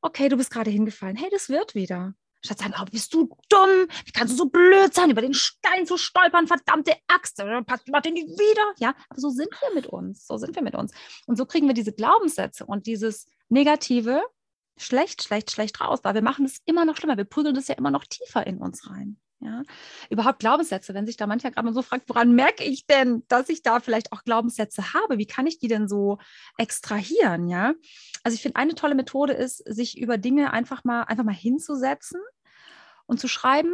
[0.00, 2.14] okay, du bist gerade hingefallen, hey, das wird wieder.
[2.44, 5.86] Statt sagen, oh, bist du dumm, wie kannst du so blöd sein, über den Stein
[5.86, 8.74] zu stolpern, verdammte Axt, passt mach den nicht wieder.
[8.78, 10.90] Ja, aber so sind wir mit uns, so sind wir mit uns.
[11.26, 14.24] Und so kriegen wir diese Glaubenssätze und dieses Negative
[14.76, 17.16] schlecht, schlecht, schlecht raus, weil wir machen es immer noch schlimmer.
[17.16, 19.20] Wir prügeln das ja immer noch tiefer in uns rein.
[19.40, 19.62] Ja,
[20.10, 23.48] überhaupt Glaubenssätze, wenn sich da mancher gerade mal so fragt, woran merke ich denn, dass
[23.48, 25.18] ich da vielleicht auch Glaubenssätze habe?
[25.18, 26.18] Wie kann ich die denn so
[26.56, 27.46] extrahieren?
[27.46, 27.74] Ja,
[28.24, 32.20] also ich finde, eine tolle Methode ist, sich über Dinge einfach mal, einfach mal hinzusetzen
[33.06, 33.72] und zu schreiben,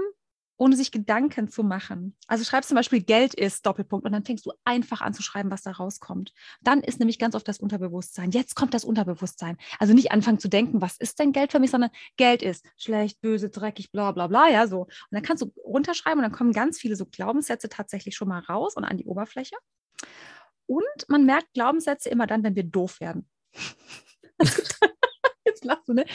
[0.56, 2.16] ohne sich Gedanken zu machen.
[2.26, 5.50] Also schreibst zum Beispiel Geld ist Doppelpunkt und dann fängst du einfach an zu schreiben,
[5.50, 6.32] was da rauskommt.
[6.62, 8.30] Dann ist nämlich ganz oft das Unterbewusstsein.
[8.30, 9.56] Jetzt kommt das Unterbewusstsein.
[9.78, 13.20] Also nicht anfangen zu denken, was ist denn Geld für mich, sondern Geld ist schlecht,
[13.20, 14.82] böse, dreckig, bla bla bla, ja so.
[14.82, 18.40] Und dann kannst du runterschreiben und dann kommen ganz viele so Glaubenssätze tatsächlich schon mal
[18.40, 19.56] raus und an die Oberfläche.
[20.66, 23.28] Und man merkt Glaubenssätze immer dann, wenn wir doof werden.
[25.44, 26.06] Jetzt lachst du, ne?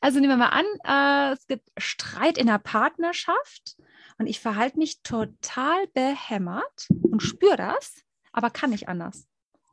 [0.00, 3.76] Also nehmen wir mal an, äh, es gibt Streit in der Partnerschaft
[4.18, 8.02] und ich verhalte mich total behämmert und spüre das,
[8.32, 9.26] aber kann nicht anders.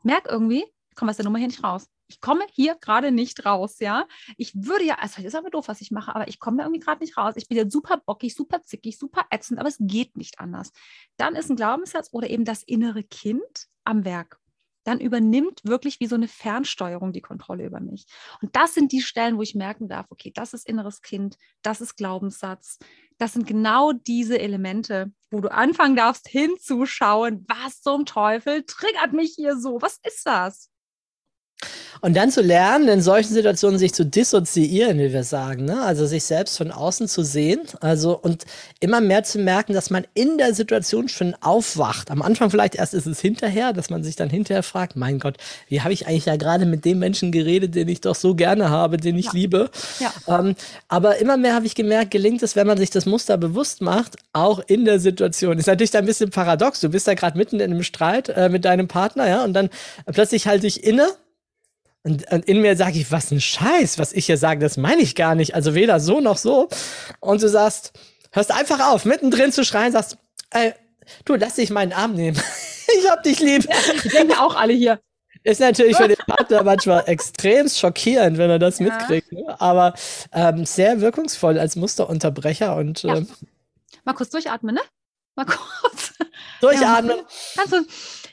[0.03, 1.87] Merk irgendwie, ich komme aus der Nummer hier nicht raus.
[2.07, 4.05] Ich komme hier gerade nicht raus, ja.
[4.37, 6.63] Ich würde ja, also das ist aber doof, was ich mache, aber ich komme da
[6.63, 7.33] irgendwie gerade nicht raus.
[7.37, 10.71] Ich bin ja super bockig, super zickig, super ätzend, aber es geht nicht anders.
[11.17, 14.39] Dann ist ein Glaubenssatz oder eben das innere Kind am Werk
[14.83, 18.05] dann übernimmt wirklich wie so eine Fernsteuerung die Kontrolle über mich.
[18.41, 21.81] Und das sind die Stellen, wo ich merken darf, okay, das ist inneres Kind, das
[21.81, 22.79] ist Glaubenssatz.
[23.17, 29.33] Das sind genau diese Elemente, wo du anfangen darfst hinzuschauen, was zum Teufel triggert mich
[29.35, 29.81] hier so?
[29.81, 30.72] Was ist das?
[32.03, 35.81] Und dann zu lernen, in solchen Situationen sich zu dissoziieren, wie wir sagen, ne?
[35.83, 38.43] also sich selbst von außen zu sehen, also und
[38.81, 42.11] immer mehr zu merken, dass man in der Situation schon aufwacht.
[42.11, 45.37] Am Anfang vielleicht erst ist es hinterher, dass man sich dann hinterher fragt, mein Gott,
[45.69, 48.69] wie habe ich eigentlich ja gerade mit dem Menschen geredet, den ich doch so gerne
[48.69, 49.31] habe, den ich Ja.
[49.31, 49.69] liebe.
[50.01, 50.11] Ja.
[50.27, 50.55] Ähm,
[50.89, 54.17] aber immer mehr habe ich gemerkt, gelingt es, wenn man sich das Muster bewusst macht,
[54.33, 55.57] auch in der Situation.
[55.57, 56.81] Ist natürlich da ein bisschen paradox.
[56.81, 59.69] Du bist da gerade mitten in einem Streit äh, mit deinem Partner, ja, und dann
[60.11, 61.07] plötzlich halte ich inne
[62.03, 65.01] und, und in mir sage ich, was ein Scheiß, was ich hier sage, das meine
[65.01, 65.55] ich gar nicht.
[65.55, 66.67] Also weder so noch so.
[67.21, 67.93] Und du sagst,
[68.31, 70.17] hörst einfach auf, mittendrin zu schreien, sagst,
[70.51, 70.73] ey,
[71.25, 72.37] du, lass dich meinen Arm nehmen.
[72.99, 73.67] ich hab dich lieb.
[74.03, 74.99] Die denken auch alle hier.
[75.45, 78.85] Ist natürlich für den Partner manchmal extrem schockierend, wenn er das Ja.
[78.85, 79.31] mitkriegt.
[79.31, 79.59] Ne?
[79.59, 79.93] Aber
[80.31, 83.17] ähm, sehr wirkungsvoll als Musterunterbrecher und Ja.
[83.17, 83.27] ähm,
[84.05, 84.81] Mal kurz durchatmen, ne?
[85.35, 86.13] Mal kurz.
[86.61, 87.17] durchatmen.
[87.55, 87.77] Ganz so,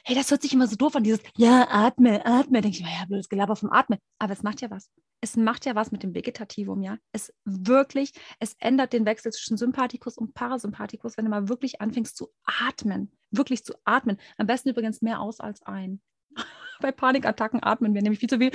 [0.05, 2.61] hey, das hört sich immer so doof an, dieses, ja, atme, atme.
[2.61, 3.99] Denke ich mir, ja, blödes Gelaber vom Atmen.
[4.19, 4.91] Aber es macht ja was.
[5.21, 6.97] Es macht ja was mit dem Vegetativum, ja.
[7.13, 12.17] Es wirklich, es ändert den Wechsel zwischen Sympathikus und Parasympathikus, wenn du mal wirklich anfängst
[12.17, 13.13] zu atmen.
[13.31, 14.19] Wirklich zu atmen.
[14.39, 16.01] Am besten übrigens mehr aus als ein.
[16.81, 18.53] Bei Panikattacken atmen wir nämlich viel zu viel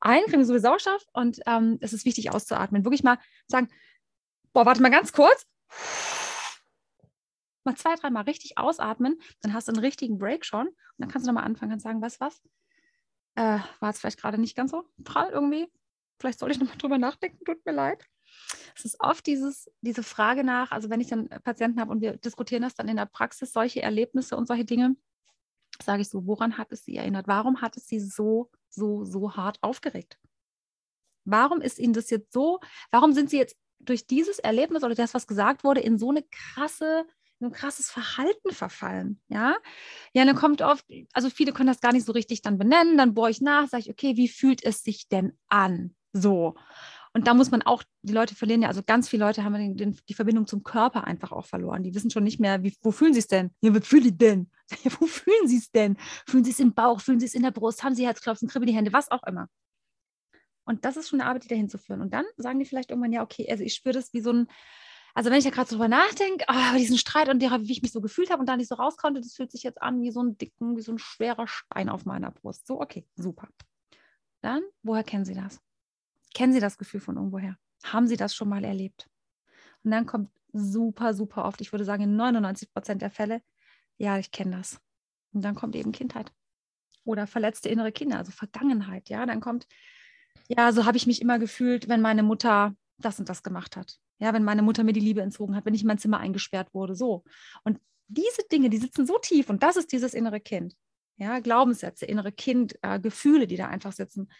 [0.00, 2.84] ein, kriegen so viel Sauerstoff und ähm, es ist wichtig auszuatmen.
[2.84, 3.68] Wirklich mal sagen,
[4.54, 5.46] boah, warte mal ganz kurz
[7.64, 11.26] mal zwei, dreimal richtig ausatmen, dann hast du einen richtigen Break schon und dann kannst
[11.26, 12.42] du nochmal anfangen und sagen, du was?
[13.36, 15.70] Äh, war jetzt vielleicht gerade nicht ganz so prall irgendwie.
[16.18, 18.04] Vielleicht soll ich nochmal drüber nachdenken, tut mir leid.
[18.76, 22.16] Es ist oft dieses, diese Frage nach, also wenn ich dann Patienten habe und wir
[22.16, 24.96] diskutieren das dann in der Praxis, solche Erlebnisse und solche Dinge,
[25.82, 27.26] sage ich so, woran hat es Sie erinnert?
[27.28, 30.18] Warum hat es Sie so, so, so hart aufgeregt?
[31.24, 35.14] Warum ist Ihnen das jetzt so, warum sind Sie jetzt durch dieses Erlebnis oder das,
[35.14, 37.06] was gesagt wurde, in so eine krasse
[37.40, 39.20] ein krasses Verhalten verfallen.
[39.28, 39.56] Ja,
[40.12, 42.96] ja, dann kommt oft, also viele können das gar nicht so richtig dann benennen.
[42.96, 45.94] Dann bohre ich nach, sage ich, okay, wie fühlt es sich denn an?
[46.12, 46.54] So.
[47.12, 49.76] Und da muss man auch, die Leute verlieren ja, also ganz viele Leute haben den,
[49.76, 51.82] den, die Verbindung zum Körper einfach auch verloren.
[51.82, 53.50] Die wissen schon nicht mehr, wie, wo fühlen sie es denn?
[53.62, 54.50] Ja, was fühlen die denn?
[54.84, 55.96] Ja, wo fühlen sie es denn?
[56.28, 57.00] Fühlen sie es im Bauch?
[57.00, 57.82] Fühlen sie es in der Brust?
[57.82, 58.48] Haben sie Herzklopfen?
[58.48, 58.92] Kribbeln die Hände?
[58.92, 59.48] Was auch immer.
[60.64, 62.00] Und das ist schon eine Arbeit, die dahin zu führen.
[62.00, 64.46] Und dann sagen die vielleicht irgendwann, ja, okay, also ich spüre das wie so ein,
[65.14, 67.82] also wenn ich da gerade so drüber nachdenke, oh, diesen Streit und der, wie ich
[67.82, 70.00] mich so gefühlt habe und da nicht so raus konnte, das fühlt sich jetzt an
[70.02, 72.66] wie so ein dicken, wie so ein schwerer Stein auf meiner Brust.
[72.66, 73.48] So, okay, super.
[74.40, 75.60] Dann, woher kennen Sie das?
[76.34, 77.56] Kennen Sie das Gefühl von irgendwoher?
[77.84, 79.08] Haben Sie das schon mal erlebt?
[79.82, 83.42] Und dann kommt super, super oft, ich würde sagen in 99 Prozent der Fälle,
[83.98, 84.80] ja, ich kenne das.
[85.32, 86.32] Und dann kommt eben Kindheit
[87.04, 89.08] oder verletzte innere Kinder, also Vergangenheit.
[89.08, 89.66] Ja, dann kommt,
[90.48, 93.98] ja, so habe ich mich immer gefühlt, wenn meine Mutter das und das gemacht hat.
[94.20, 96.72] Ja, wenn meine Mutter mir die Liebe entzogen hat, wenn ich in mein Zimmer eingesperrt
[96.74, 97.24] wurde, so.
[97.64, 100.76] Und diese Dinge, die sitzen so tief und das ist dieses innere Kind.
[101.16, 104.30] Ja, Glaubenssätze, innere Kind, äh, Gefühle, die da einfach sitzen.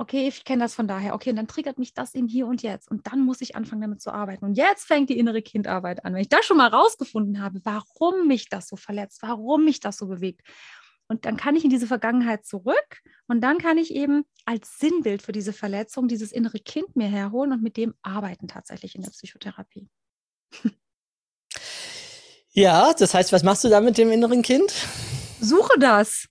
[0.00, 1.14] Okay, ich kenne das von daher.
[1.14, 2.88] Okay, und dann triggert mich das im Hier und Jetzt.
[2.88, 4.44] Und dann muss ich anfangen, damit zu arbeiten.
[4.44, 6.14] Und jetzt fängt die innere Kindarbeit an.
[6.14, 9.96] Wenn ich das schon mal rausgefunden habe, warum mich das so verletzt, warum mich das
[9.96, 10.42] so bewegt,
[11.08, 15.20] und dann kann ich in diese Vergangenheit zurück und dann kann ich eben als Sinnbild
[15.20, 19.10] für diese Verletzung dieses innere Kind mir herholen und mit dem arbeiten tatsächlich in der
[19.10, 19.90] Psychotherapie.
[22.50, 24.72] Ja, das heißt, was machst du da mit dem inneren Kind?
[25.38, 26.26] Suche das.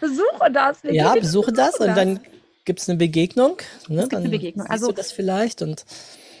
[0.00, 0.82] Besuche das.
[0.82, 2.20] Wir ja, besuche das, das und dann
[2.64, 3.56] gibt es eine Begegnung.
[3.86, 4.02] Ne?
[4.02, 4.66] Es gibt eine Begegnung.
[4.66, 5.86] Also das vielleicht und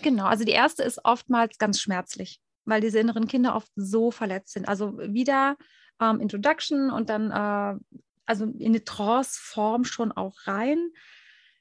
[0.02, 0.26] genau.
[0.26, 4.68] Also die erste ist oftmals ganz schmerzlich, weil diese inneren Kinder oft so verletzt sind.
[4.68, 5.56] Also wieder
[6.02, 7.98] ähm, Introduction und dann äh,
[8.28, 10.90] also in eine Trance-Form schon auch rein.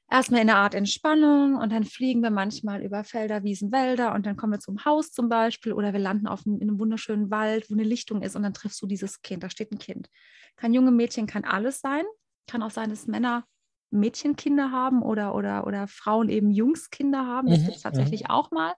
[0.10, 4.26] Erstmal in eine Art Entspannung und dann fliegen wir manchmal über Felder, Wiesen, Wälder und
[4.26, 7.30] dann kommen wir zum Haus zum Beispiel oder wir landen auf einem, in einem wunderschönen
[7.30, 9.44] Wald, wo eine Lichtung ist und dann triffst du dieses Kind.
[9.44, 10.10] Da steht ein Kind.
[10.56, 12.06] Kein junge Mädchen, kann alles sein.
[12.48, 13.44] Kann auch sein, dass Männer
[13.92, 17.50] Mädchenkinder haben oder, oder, oder Frauen eben Jungskinder haben.
[17.50, 18.30] Das mhm, gibt es tatsächlich ja.
[18.30, 18.74] auch mal.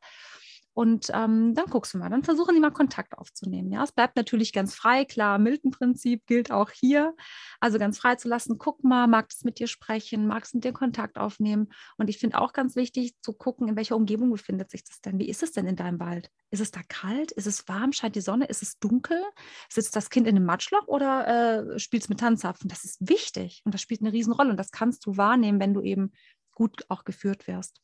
[0.74, 3.72] Und ähm, dann guckst du mal, dann versuchen die mal Kontakt aufzunehmen.
[3.72, 7.16] Ja, es bleibt natürlich ganz frei, klar, Milton-Prinzip gilt auch hier.
[7.60, 10.64] Also ganz frei zu lassen, guck mal, mag es mit dir sprechen, mag es mit
[10.64, 11.70] dir Kontakt aufnehmen.
[11.98, 15.20] Und ich finde auch ganz wichtig zu gucken, in welcher Umgebung befindet sich das denn?
[15.20, 16.30] Wie ist es denn in deinem Wald?
[16.52, 17.32] Ist es da kalt?
[17.32, 17.92] Ist es warm?
[17.92, 18.46] Scheint die Sonne?
[18.46, 19.22] Ist es dunkel?
[19.70, 22.70] Sitzt das Kind in einem Matschloch oder äh, spielt es mit Tanzapfen?
[22.70, 25.82] Das ist wichtig und das spielt eine Riesenrolle und das kannst du wahrnehmen, wenn du
[25.82, 26.14] eben
[26.54, 27.82] gut auch geführt wirst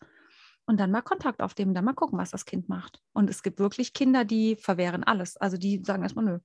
[0.65, 3.01] und dann mal Kontakt aufnehmen, dann mal gucken, was das Kind macht.
[3.13, 5.37] Und es gibt wirklich Kinder, die verwehren alles.
[5.37, 6.39] Also die sagen erstmal, nö.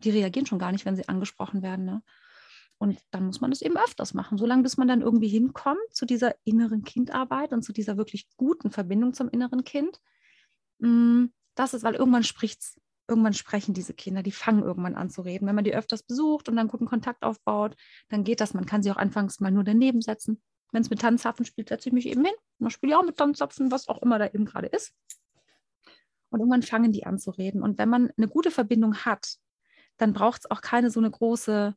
[0.00, 1.86] Die reagieren schon gar nicht, wenn sie angesprochen werden.
[1.86, 2.02] Ne?
[2.76, 6.04] Und dann muss man es eben öfters machen, solange bis man dann irgendwie hinkommt zu
[6.04, 10.00] dieser inneren Kindarbeit und zu dieser wirklich guten Verbindung zum inneren Kind.
[10.78, 15.22] Mm, das ist, weil irgendwann spricht's, irgendwann sprechen diese Kinder, die fangen irgendwann an zu
[15.22, 15.46] reden.
[15.46, 17.74] Wenn man die öfters besucht und dann guten Kontakt aufbaut,
[18.10, 18.52] dann geht das.
[18.52, 21.88] Man kann sie auch anfangs mal nur daneben setzen wenn es mit Tanzapfen spielt, setze
[21.88, 22.34] ich mich eben hin.
[22.34, 24.92] Und dann spiele ich auch mit Tanzapfen, was auch immer da eben gerade ist.
[26.30, 27.62] Und irgendwann fangen die an zu reden.
[27.62, 29.36] Und wenn man eine gute Verbindung hat,
[29.96, 31.74] dann braucht es auch keine so eine große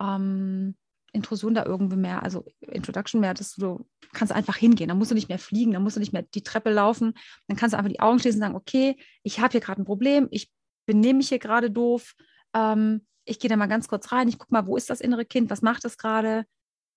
[0.00, 0.76] ähm,
[1.12, 5.14] Intrusion da irgendwie mehr, also Introduction mehr, dass du kannst einfach hingehen, dann musst du
[5.14, 7.14] nicht mehr fliegen, dann musst du nicht mehr die Treppe laufen,
[7.48, 9.86] dann kannst du einfach die Augen schließen und sagen, okay, ich habe hier gerade ein
[9.86, 10.52] Problem, ich
[10.86, 12.14] benehme mich hier gerade doof,
[12.54, 15.24] ähm, ich gehe da mal ganz kurz rein, ich gucke mal, wo ist das innere
[15.24, 16.44] Kind, was macht es gerade,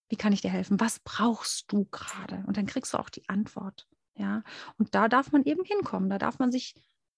[0.10, 0.80] wie kann ich dir helfen?
[0.80, 2.44] Was brauchst du gerade?
[2.48, 3.88] Und dann kriegst du auch die Antwort.
[4.16, 4.44] Ja,
[4.78, 6.10] und da darf man eben hinkommen.
[6.10, 6.76] Da darf man sich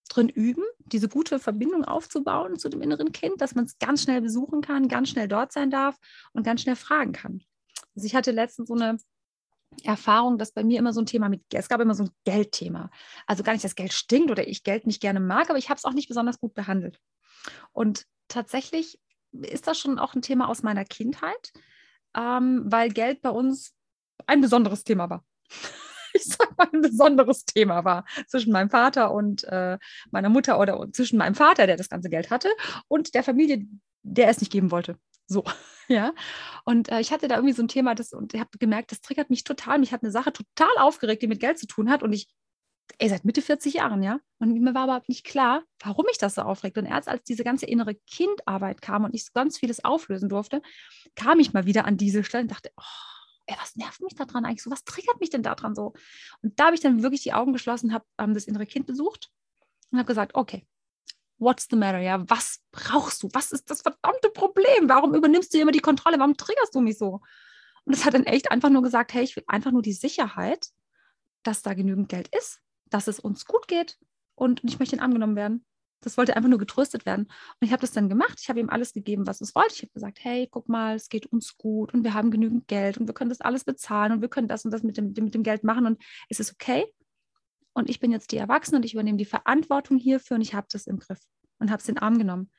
[0.09, 4.21] drin üben, diese gute Verbindung aufzubauen zu dem inneren Kind, dass man es ganz schnell
[4.21, 5.97] besuchen kann, ganz schnell dort sein darf
[6.33, 7.41] und ganz schnell fragen kann.
[7.95, 8.97] Also ich hatte letztens so eine
[9.83, 12.91] Erfahrung, dass bei mir immer so ein Thema mit, es gab immer so ein Geldthema.
[13.25, 15.77] Also gar nicht, dass Geld stinkt oder ich Geld nicht gerne mag, aber ich habe
[15.77, 16.99] es auch nicht besonders gut behandelt.
[17.71, 18.99] Und tatsächlich
[19.31, 21.53] ist das schon auch ein Thema aus meiner Kindheit,
[22.15, 23.73] ähm, weil Geld bei uns
[24.27, 25.25] ein besonderes Thema war.
[26.13, 29.77] ich sag mal, ein besonderes Thema war zwischen meinem Vater und äh,
[30.11, 32.49] meiner Mutter oder zwischen meinem Vater, der das ganze Geld hatte,
[32.87, 33.65] und der Familie,
[34.03, 34.97] der es nicht geben wollte.
[35.27, 35.43] So,
[35.87, 36.13] ja.
[36.65, 39.01] Und äh, ich hatte da irgendwie so ein Thema, das, und ich habe gemerkt, das
[39.01, 39.79] triggert mich total.
[39.79, 42.03] Mich hat eine Sache total aufgeregt, die mit Geld zu tun hat.
[42.03, 42.27] Und ich
[42.97, 44.19] ey, seit Mitte 40 Jahren, ja.
[44.39, 46.77] Und mir war überhaupt nicht klar, warum mich das so aufregt.
[46.77, 50.61] Und erst als diese ganze innere Kindarbeit kam und ich ganz vieles auflösen durfte,
[51.15, 52.83] kam ich mal wieder an diese Stelle und dachte, oh,
[53.47, 54.71] ey, was nervt mich da dran eigentlich so?
[54.71, 55.93] Was triggert mich denn da dran so?
[56.41, 59.31] Und da habe ich dann wirklich die Augen geschlossen, habe ähm, das innere Kind besucht
[59.91, 60.65] und habe gesagt, okay,
[61.37, 61.99] what's the matter?
[61.99, 63.29] Ja, was brauchst du?
[63.33, 64.87] Was ist das verdammte Problem?
[64.87, 66.19] Warum übernimmst du immer die Kontrolle?
[66.19, 67.19] Warum triggerst du mich so?
[67.83, 70.67] Und es hat dann echt einfach nur gesagt, hey, ich will einfach nur die Sicherheit,
[71.43, 72.61] dass da genügend Geld ist,
[72.91, 73.97] dass es uns gut geht
[74.35, 75.65] und ich möchte angenommen werden.
[76.03, 77.25] Das wollte einfach nur getröstet werden.
[77.25, 78.39] Und ich habe das dann gemacht.
[78.41, 79.75] Ich habe ihm alles gegeben, was es wollte.
[79.75, 82.97] Ich habe gesagt, hey, guck mal, es geht uns gut und wir haben genügend Geld
[82.97, 85.33] und wir können das alles bezahlen und wir können das und das mit dem, mit
[85.33, 86.85] dem Geld machen und es ist okay.
[87.73, 90.67] Und ich bin jetzt die Erwachsene und ich übernehme die Verantwortung hierfür und ich habe
[90.71, 91.19] das im Griff
[91.59, 92.49] und habe es in den Arm genommen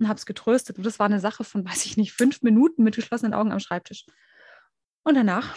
[0.00, 0.76] und habe es getröstet.
[0.76, 3.60] Und das war eine Sache von, weiß ich nicht, fünf Minuten mit geschlossenen Augen am
[3.60, 4.04] Schreibtisch.
[5.02, 5.56] Und danach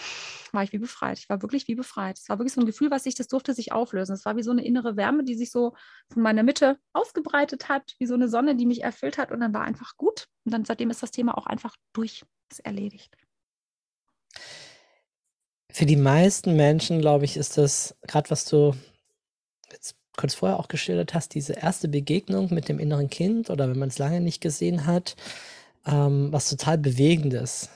[0.53, 1.17] war ich wie befreit.
[1.17, 2.17] Ich war wirklich wie befreit.
[2.17, 4.13] Es war wirklich so ein Gefühl, was sich, das durfte sich auflösen.
[4.13, 5.73] Es war wie so eine innere Wärme, die sich so
[6.11, 9.31] von meiner Mitte ausgebreitet hat, wie so eine Sonne, die mich erfüllt hat.
[9.31, 10.27] Und dann war einfach gut.
[10.45, 13.17] Und dann seitdem ist das Thema auch einfach durch, ist erledigt.
[15.71, 18.75] Für die meisten Menschen, glaube ich, ist das gerade, was du
[19.71, 23.79] jetzt kurz vorher auch geschildert hast, diese erste Begegnung mit dem inneren Kind oder wenn
[23.79, 25.15] man es lange nicht gesehen hat,
[25.87, 27.69] ähm, was total Bewegendes.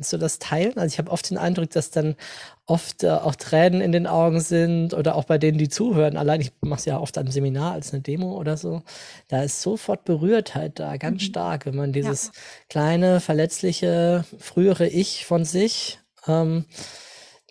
[0.00, 0.78] Kannst du das teilen?
[0.78, 2.16] Also ich habe oft den Eindruck, dass dann
[2.64, 6.16] oft äh, auch Tränen in den Augen sind oder auch bei denen, die zuhören.
[6.16, 8.80] Allein, ich mache es ja oft am Seminar als eine Demo oder so.
[9.28, 11.26] Da ist sofort Berührtheit da, ganz mhm.
[11.26, 12.32] stark, wenn man dieses ja.
[12.70, 16.64] kleine, verletzliche, frühere Ich von sich ähm,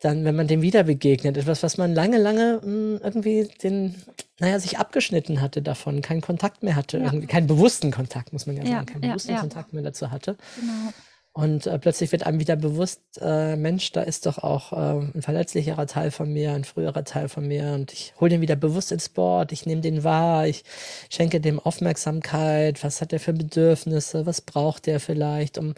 [0.02, 3.94] dann, wenn man dem wieder begegnet, etwas, was man lange, lange mh, hm, irgendwie den,
[4.40, 7.12] naja, sich abgeschnitten hatte davon, keinen Kontakt mehr hatte, ja.
[7.28, 10.36] keinen bewussten Kontakt, muss man ja, ja sagen, keinen ja, bewussten Kontakt mehr dazu hatte.
[10.60, 10.94] Genau.
[11.32, 15.22] Und äh, plötzlich wird einem wieder bewusst, äh, Mensch, da ist doch auch äh, ein
[15.22, 17.74] verletzlicherer Teil von mir, ein früherer Teil von mir.
[17.74, 20.64] Und ich hole den wieder bewusst ins Board, ich nehme den wahr, ich
[21.10, 25.76] schenke dem Aufmerksamkeit, was hat er für Bedürfnisse, was braucht er vielleicht, um,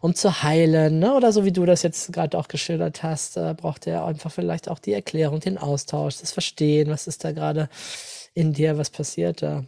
[0.00, 0.98] um zu heilen.
[0.98, 1.14] Ne?
[1.14, 4.68] Oder so wie du das jetzt gerade auch geschildert hast, äh, braucht er einfach vielleicht
[4.68, 7.68] auch die Erklärung, den Austausch, das Verstehen, was ist da gerade
[8.34, 9.64] in dir, was passiert da.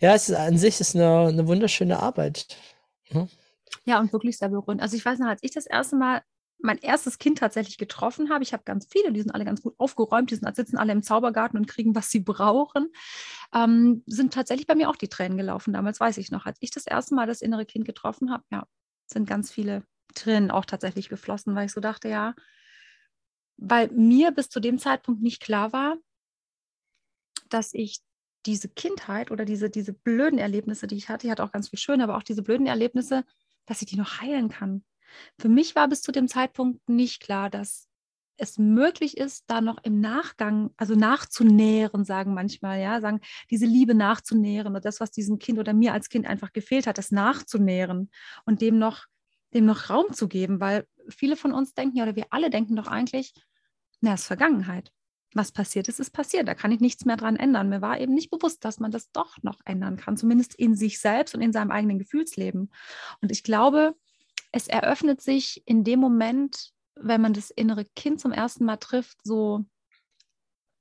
[0.00, 2.46] Ja, es ist an sich ist eine, eine wunderschöne Arbeit.
[3.10, 3.28] Hm?
[3.84, 4.80] Ja, und wirklich sehr berührend.
[4.82, 6.22] Also ich weiß noch, als ich das erste Mal
[6.58, 9.74] mein erstes Kind tatsächlich getroffen habe, ich habe ganz viele, die sind alle ganz gut
[9.78, 12.90] aufgeräumt, die sind, sitzen alle im Zaubergarten und kriegen, was sie brauchen,
[13.54, 15.74] ähm, sind tatsächlich bei mir auch die Tränen gelaufen.
[15.74, 18.66] Damals weiß ich noch, als ich das erste Mal das innere Kind getroffen habe, ja,
[19.06, 22.34] sind ganz viele Tränen auch tatsächlich geflossen, weil ich so dachte, ja,
[23.58, 25.96] weil mir bis zu dem Zeitpunkt nicht klar war,
[27.48, 28.00] dass ich
[28.44, 31.78] diese Kindheit oder diese, diese blöden Erlebnisse, die ich hatte, ich hatte auch ganz viel
[31.78, 33.24] schön, aber auch diese blöden Erlebnisse,
[33.66, 34.84] dass ich die noch heilen kann.
[35.38, 37.88] Für mich war bis zu dem Zeitpunkt nicht klar, dass
[38.38, 43.94] es möglich ist, da noch im Nachgang, also nachzunähren, sagen manchmal, ja, sagen, diese Liebe
[43.94, 48.10] nachzunähren oder das, was diesem Kind oder mir als Kind einfach gefehlt hat, das nachzunähren
[48.44, 49.06] und dem noch,
[49.54, 52.88] dem noch Raum zu geben, weil viele von uns denken oder wir alle denken doch
[52.88, 53.32] eigentlich,
[54.00, 54.92] na, es ist Vergangenheit
[55.34, 56.48] was passiert ist, ist passiert.
[56.48, 57.68] Da kann ich nichts mehr dran ändern.
[57.68, 60.98] Mir war eben nicht bewusst, dass man das doch noch ändern kann, zumindest in sich
[61.00, 62.72] selbst und in seinem eigenen Gefühlsleben.
[63.20, 63.94] Und ich glaube,
[64.52, 69.18] es eröffnet sich in dem Moment, wenn man das innere Kind zum ersten Mal trifft,
[69.22, 69.64] so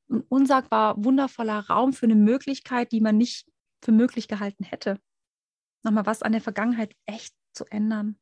[0.10, 3.48] ein unsagbar wundervoller Raum für eine Möglichkeit, die man nicht
[3.82, 5.00] für möglich gehalten hätte.
[5.84, 8.18] Nochmal was an der Vergangenheit echt zu ändern.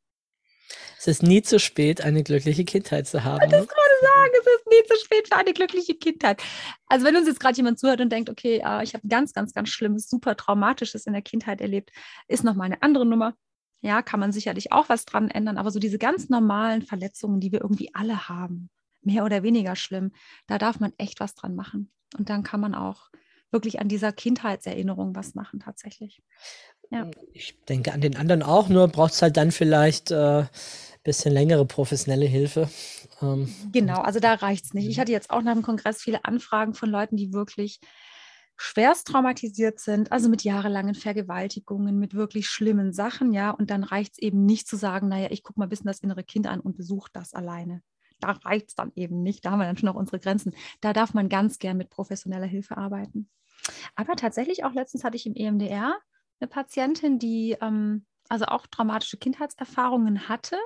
[0.98, 3.40] Es ist nie zu spät, eine glückliche Kindheit zu haben.
[3.40, 3.66] Wollte ne?
[3.66, 6.42] gerade sagen, es ist nie zu spät für eine glückliche Kindheit.
[6.86, 9.52] Also wenn uns jetzt gerade jemand zuhört und denkt, okay, äh, ich habe ganz, ganz,
[9.52, 11.90] ganz schlimmes, super traumatisches in der Kindheit erlebt,
[12.28, 13.34] ist nochmal eine andere Nummer.
[13.80, 17.52] Ja, kann man sicherlich auch was dran ändern, aber so diese ganz normalen Verletzungen, die
[17.52, 18.70] wir irgendwie alle haben,
[19.02, 20.12] mehr oder weniger schlimm,
[20.46, 21.92] da darf man echt was dran machen.
[22.16, 23.10] Und dann kann man auch
[23.50, 26.22] wirklich an dieser Kindheitserinnerung was machen tatsächlich.
[26.90, 27.10] Ja.
[27.32, 30.44] Ich denke an den anderen auch, nur braucht es halt dann vielleicht äh,
[31.04, 32.68] bisschen längere professionelle Hilfe.
[33.22, 34.88] Ähm, genau, also da reicht es nicht.
[34.88, 35.02] Ich mhm.
[35.02, 37.80] hatte jetzt auch nach dem Kongress viele Anfragen von Leuten, die wirklich
[38.56, 44.12] schwerst traumatisiert sind, also mit jahrelangen Vergewaltigungen, mit wirklich schlimmen Sachen, ja, und dann reicht
[44.12, 46.60] es eben nicht zu sagen, naja, ich gucke mal ein bisschen das innere Kind an
[46.60, 47.82] und besuche das alleine.
[48.20, 50.54] Da reicht es dann eben nicht, da haben wir dann schon noch unsere Grenzen.
[50.80, 53.28] Da darf man ganz gern mit professioneller Hilfe arbeiten.
[53.96, 55.98] Aber tatsächlich auch letztens hatte ich im EMDR
[56.40, 60.56] eine Patientin, die ähm, also auch traumatische Kindheitserfahrungen hatte.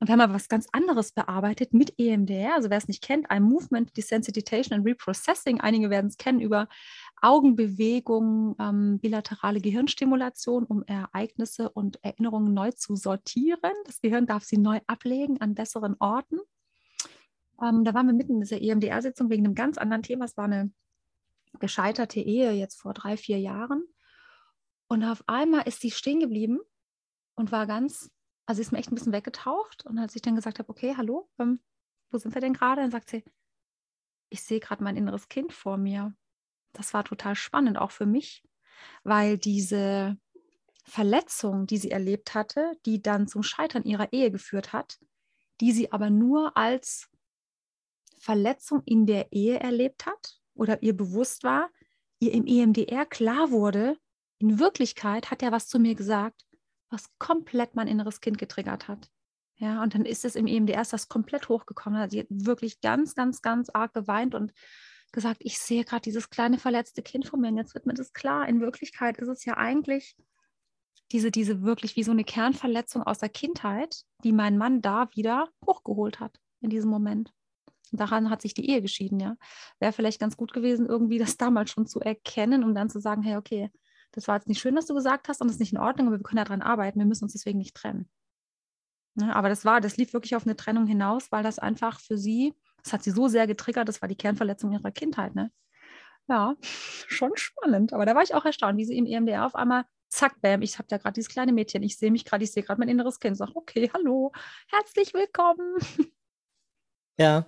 [0.00, 2.54] Und haben aber was ganz anderes bearbeitet mit EMDR.
[2.54, 5.60] Also wer es nicht kennt, ein Movement Desensitization and Reprocessing.
[5.60, 6.68] Einige werden es kennen über
[7.20, 13.72] Augenbewegung, ähm, bilaterale Gehirnstimulation, um Ereignisse und Erinnerungen neu zu sortieren.
[13.84, 16.38] Das Gehirn darf sie neu ablegen an besseren Orten.
[17.62, 20.24] Ähm, da waren wir mitten in dieser EMDR-Sitzung wegen einem ganz anderen Thema.
[20.24, 20.72] Es war eine
[21.58, 23.84] gescheiterte Ehe jetzt vor drei, vier Jahren.
[24.88, 26.58] Und auf einmal ist sie stehen geblieben
[27.34, 28.10] und war ganz,
[28.50, 29.86] also ist mir echt ein bisschen weggetaucht.
[29.86, 31.60] Und als ich dann gesagt habe, okay, hallo, ähm,
[32.10, 32.80] wo sind wir denn gerade?
[32.82, 33.22] Dann sagt sie,
[34.28, 36.16] ich sehe gerade mein inneres Kind vor mir.
[36.72, 38.42] Das war total spannend, auch für mich,
[39.04, 40.18] weil diese
[40.84, 44.98] Verletzung, die sie erlebt hatte, die dann zum Scheitern ihrer Ehe geführt hat,
[45.60, 47.08] die sie aber nur als
[48.18, 51.70] Verletzung in der Ehe erlebt hat oder ihr bewusst war,
[52.18, 53.96] ihr im EMDR klar wurde,
[54.38, 56.44] in Wirklichkeit hat er was zu mir gesagt,
[56.90, 59.08] was komplett mein inneres Kind getriggert hat.
[59.56, 62.08] Ja, und dann ist es im EMDR das komplett hochgekommen.
[62.08, 64.52] Sie hat wirklich ganz, ganz, ganz arg geweint und
[65.12, 68.12] gesagt, ich sehe gerade dieses kleine verletzte Kind vor mir und jetzt wird mir das
[68.12, 68.48] klar.
[68.48, 70.16] In Wirklichkeit ist es ja eigentlich
[71.12, 75.48] diese, diese wirklich wie so eine Kernverletzung aus der Kindheit, die mein Mann da wieder
[75.66, 77.32] hochgeholt hat in diesem Moment.
[77.92, 79.36] Und daran hat sich die Ehe geschieden, ja.
[79.80, 83.22] Wäre vielleicht ganz gut gewesen, irgendwie das damals schon zu erkennen, um dann zu sagen,
[83.22, 83.70] hey, okay,
[84.12, 86.08] das war jetzt nicht schön, was du gesagt hast und das ist nicht in Ordnung,
[86.08, 88.08] aber wir können daran arbeiten, wir müssen uns deswegen nicht trennen.
[89.16, 92.16] Ja, aber das war, das lief wirklich auf eine Trennung hinaus, weil das einfach für
[92.16, 95.50] sie, das hat sie so sehr getriggert, das war die Kernverletzung ihrer Kindheit, ne?
[96.28, 97.92] Ja, schon spannend.
[97.92, 100.78] Aber da war ich auch erstaunt, wie sie im EMDR auf einmal zack, bam, ich
[100.78, 103.20] habe ja gerade dieses kleine Mädchen, ich sehe mich gerade, ich sehe gerade mein inneres
[103.20, 104.32] Kind, sage, okay, hallo,
[104.68, 105.76] herzlich willkommen.
[107.18, 107.46] Ja.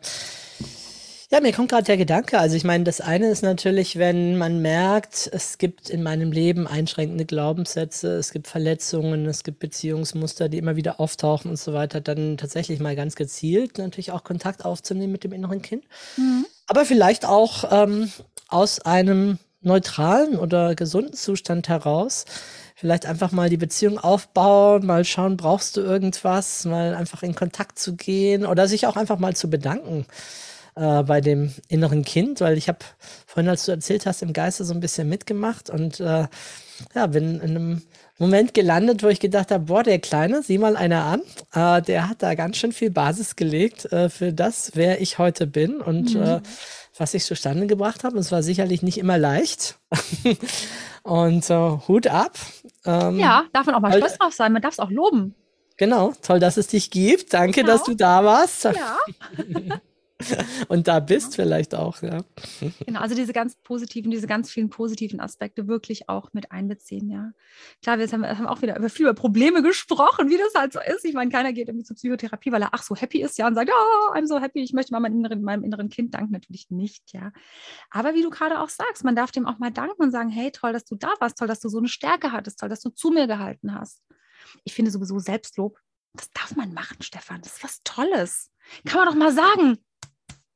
[1.32, 2.38] Ja, mir kommt gerade der Gedanke.
[2.38, 6.66] Also ich meine, das eine ist natürlich, wenn man merkt, es gibt in meinem Leben
[6.66, 12.02] einschränkende Glaubenssätze, es gibt Verletzungen, es gibt Beziehungsmuster, die immer wieder auftauchen und so weiter,
[12.02, 15.84] dann tatsächlich mal ganz gezielt natürlich auch Kontakt aufzunehmen mit dem inneren Kind.
[16.18, 16.44] Mhm.
[16.66, 18.12] Aber vielleicht auch ähm,
[18.48, 22.26] aus einem neutralen oder gesunden Zustand heraus
[22.74, 27.78] vielleicht einfach mal die Beziehung aufbauen, mal schauen, brauchst du irgendwas, mal einfach in Kontakt
[27.78, 30.04] zu gehen oder sich auch einfach mal zu bedanken
[30.74, 32.78] äh, bei dem inneren Kind, weil ich habe
[33.26, 36.26] vorhin, als du erzählt hast, im Geiste so ein bisschen mitgemacht und äh,
[36.94, 37.82] ja, bin in einem
[38.18, 42.08] Moment gelandet, wo ich gedacht habe, boah, der Kleine, sieh mal einer an, äh, der
[42.08, 46.14] hat da ganz schön viel Basis gelegt äh, für das, wer ich heute bin und
[46.14, 46.22] mhm.
[46.22, 46.40] äh,
[46.96, 48.14] was ich zustande gebracht habe.
[48.14, 49.78] Und es war sicherlich nicht immer leicht.
[51.02, 52.38] und äh, Hut ab.
[52.84, 54.52] Ähm, ja, darf man auch mal stolz drauf sein.
[54.52, 55.34] Man darf es auch loben.
[55.78, 57.32] Genau, toll, dass es dich gibt.
[57.32, 57.72] Danke, genau.
[57.72, 58.64] dass du da warst.
[58.64, 58.98] Ja.
[60.68, 62.18] und da bist vielleicht auch, ja.
[62.86, 67.32] Genau, also diese ganz positiven, diese ganz vielen positiven Aspekte wirklich auch mit einbeziehen, ja.
[67.82, 71.04] Klar, wir haben, haben auch wieder über viele Probleme gesprochen, wie das halt so ist.
[71.04, 73.54] Ich meine, keiner geht irgendwie zur Psychotherapie, weil er ach so happy ist, ja, und
[73.54, 76.32] sagt, ja, oh, I'm so happy, ich möchte mal meinem inneren, meinem inneren Kind danken.
[76.32, 77.32] Natürlich nicht, ja.
[77.90, 80.50] Aber wie du gerade auch sagst, man darf dem auch mal danken und sagen, hey,
[80.50, 82.90] toll, dass du da warst, toll, dass du so eine Stärke hattest, toll, dass du
[82.90, 84.02] zu mir gehalten hast.
[84.64, 85.78] Ich finde sowieso Selbstlob,
[86.14, 87.40] das darf man machen, Stefan.
[87.42, 88.50] Das ist was Tolles.
[88.84, 89.78] Kann man doch mal sagen,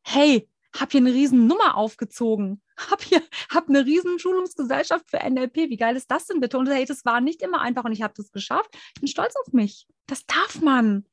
[0.06, 2.62] hey, hab hier eine riesen Nummer aufgezogen.
[2.90, 5.70] Hab hier hab eine riesen Schulungsgesellschaft für NLP.
[5.70, 6.58] Wie geil ist das denn bitte?
[6.58, 8.68] Und hey, das war nicht immer einfach und ich habe das geschafft.
[8.96, 9.86] Ich bin stolz auf mich.
[10.06, 11.06] Das darf man.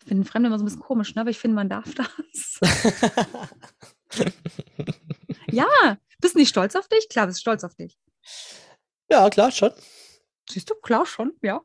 [0.00, 1.20] Ich finde Fremde immer so ein bisschen komisch, ne?
[1.20, 2.58] aber ich finde, man darf das.
[5.50, 7.06] ja, bist du nicht stolz auf dich?
[7.10, 7.98] Klar, bist stolz auf dich.
[9.10, 9.72] Ja, klar, schon.
[10.48, 11.60] Siehst du, klar, schon, ja.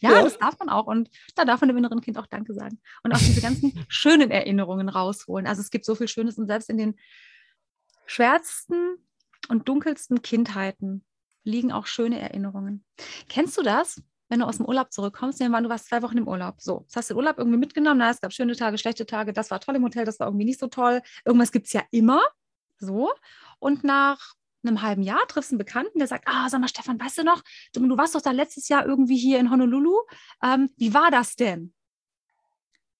[0.00, 0.86] Ja, ja, das darf man auch.
[0.86, 2.80] Und da darf man dem inneren Kind auch Danke sagen.
[3.02, 5.46] Und auch diese ganzen schönen Erinnerungen rausholen.
[5.46, 6.98] Also es gibt so viel Schönes und selbst in den
[8.06, 8.96] schwärzesten
[9.48, 11.04] und dunkelsten Kindheiten
[11.44, 12.84] liegen auch schöne Erinnerungen.
[13.28, 14.02] Kennst du das?
[14.28, 16.56] Wenn du aus dem Urlaub zurückkommst, nehmen wir an, du warst zwei Wochen im Urlaub.
[16.58, 19.32] So, jetzt hast du den Urlaub irgendwie mitgenommen, na, es gab schöne Tage, schlechte Tage,
[19.32, 21.00] das war toll im Hotel, das war irgendwie nicht so toll.
[21.24, 22.20] Irgendwas gibt es ja immer.
[22.78, 23.10] So.
[23.58, 24.34] Und nach
[24.68, 27.42] einem halben Jahr triffst einen Bekannten, der sagt, ah, sag mal, Stefan, weißt du noch,
[27.72, 29.94] du, du warst doch da letztes Jahr irgendwie hier in Honolulu.
[30.42, 31.74] Ähm, wie war das denn?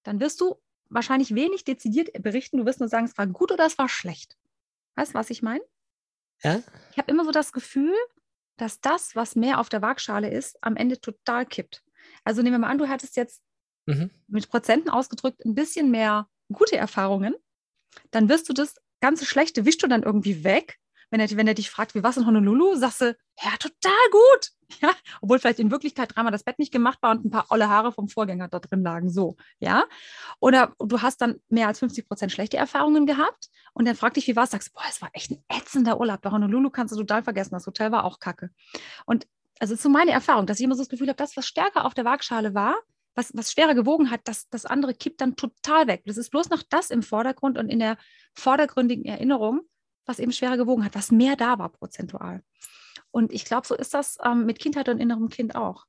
[0.03, 0.55] Dann wirst du
[0.89, 2.57] wahrscheinlich wenig dezidiert berichten.
[2.57, 4.37] Du wirst nur sagen, es war gut oder es war schlecht.
[4.95, 5.63] Weißt du, was ich meine?
[6.43, 6.61] Ja.
[6.91, 7.95] Ich habe immer so das Gefühl,
[8.57, 11.83] dass das, was mehr auf der Waagschale ist, am Ende total kippt.
[12.23, 13.41] Also nehmen wir mal an, du hattest jetzt
[13.85, 14.09] mhm.
[14.27, 17.35] mit Prozenten ausgedrückt ein bisschen mehr gute Erfahrungen.
[18.11, 20.79] Dann wirst du das ganze Schlechte, wischst du dann irgendwie weg
[21.09, 24.09] wenn er, wenn er dich fragt, wie war es in Honolulu, sagst du, ja, total
[24.11, 24.49] gut.
[24.81, 27.69] Ja, obwohl vielleicht in Wirklichkeit dreimal das Bett nicht gemacht war und ein paar olle
[27.69, 29.85] Haare vom Vorgänger da drin lagen, so, ja.
[30.39, 34.27] Oder du hast dann mehr als 50 Prozent schlechte Erfahrungen gehabt und dann fragt dich,
[34.27, 36.21] wie war es, sagst du, boah, es war echt ein ätzender Urlaub.
[36.21, 38.51] Bei Honolulu kannst du total vergessen, das Hotel war auch kacke.
[39.07, 39.25] Und
[39.59, 41.85] also ist so meine Erfahrung, dass ich immer so das Gefühl habe, das, was stärker
[41.85, 42.77] auf der Waagschale war,
[43.15, 46.03] was, was schwerer gewogen hat, das, das andere kippt dann total weg.
[46.05, 47.97] Das ist bloß noch das im Vordergrund und in der
[48.33, 49.61] vordergründigen Erinnerung
[50.09, 52.43] was eben schwerer gewogen hat, was mehr da war prozentual.
[53.11, 55.85] Und ich glaube, so ist das ähm, mit Kindheit und innerem Kind auch.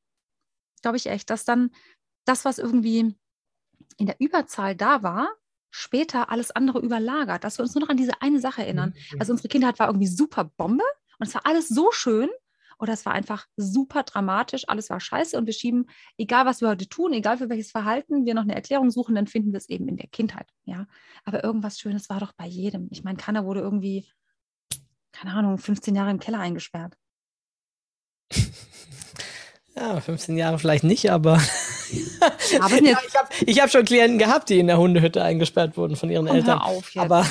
[0.82, 1.70] Glaube ich echt, dass dann
[2.24, 3.14] das, was irgendwie
[3.96, 5.28] in der Überzahl da war,
[5.70, 8.94] später alles andere überlagert, dass wir uns nur noch an diese eine Sache erinnern.
[9.12, 9.20] Mhm.
[9.20, 10.84] Also unsere Kindheit war irgendwie super Bombe
[11.18, 12.28] und es war alles so schön
[12.80, 16.68] oder es war einfach super dramatisch, alles war scheiße und wir schieben, egal was wir
[16.68, 19.68] heute tun, egal für welches Verhalten wir noch eine Erklärung suchen, dann finden wir es
[19.68, 20.48] eben in der Kindheit.
[20.64, 20.86] Ja,
[21.24, 22.88] aber irgendwas Schönes war doch bei jedem.
[22.90, 24.08] Ich meine, keiner wurde irgendwie,
[25.12, 26.96] keine Ahnung, 15 Jahre im Keller eingesperrt.
[29.76, 31.40] Ja, 15 Jahre vielleicht nicht, aber,
[32.60, 36.10] Aber ja, ich habe hab schon Klienten gehabt, die in der Hundehütte eingesperrt wurden von
[36.10, 36.58] ihren Komm, hör Eltern.
[36.58, 37.04] auf jetzt.
[37.04, 37.24] Aber,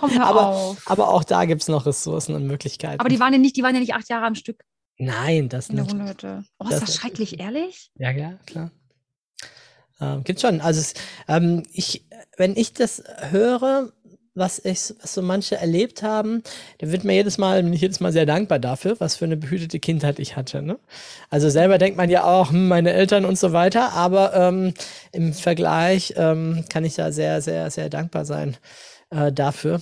[0.00, 0.82] Komm, aber, auf.
[0.86, 3.00] aber auch da gibt es noch Ressourcen und Möglichkeiten.
[3.00, 4.62] Aber die waren ja nicht, die waren ja nicht acht Jahre am Stück
[4.98, 5.94] Nein, das nicht.
[5.94, 7.90] Oh, Das ist das schrecklich, ehrlich?
[7.96, 8.72] Ja, ja, klar.
[10.00, 10.60] Ähm, gibt schon.
[10.60, 10.94] Also es,
[11.28, 12.04] ähm, ich,
[12.36, 13.92] wenn ich das höre,
[14.34, 16.42] was ich, was so manche erlebt haben,
[16.78, 19.36] dann wird mir jedes Mal, bin ich jedes Mal sehr dankbar dafür, was für eine
[19.36, 20.62] behütete Kindheit ich hatte.
[20.62, 20.78] Ne?
[21.30, 24.74] Also selber denkt man ja auch, hm, meine Eltern und so weiter, aber ähm,
[25.12, 28.56] im Vergleich ähm, kann ich da sehr, sehr, sehr dankbar sein
[29.10, 29.80] äh, dafür,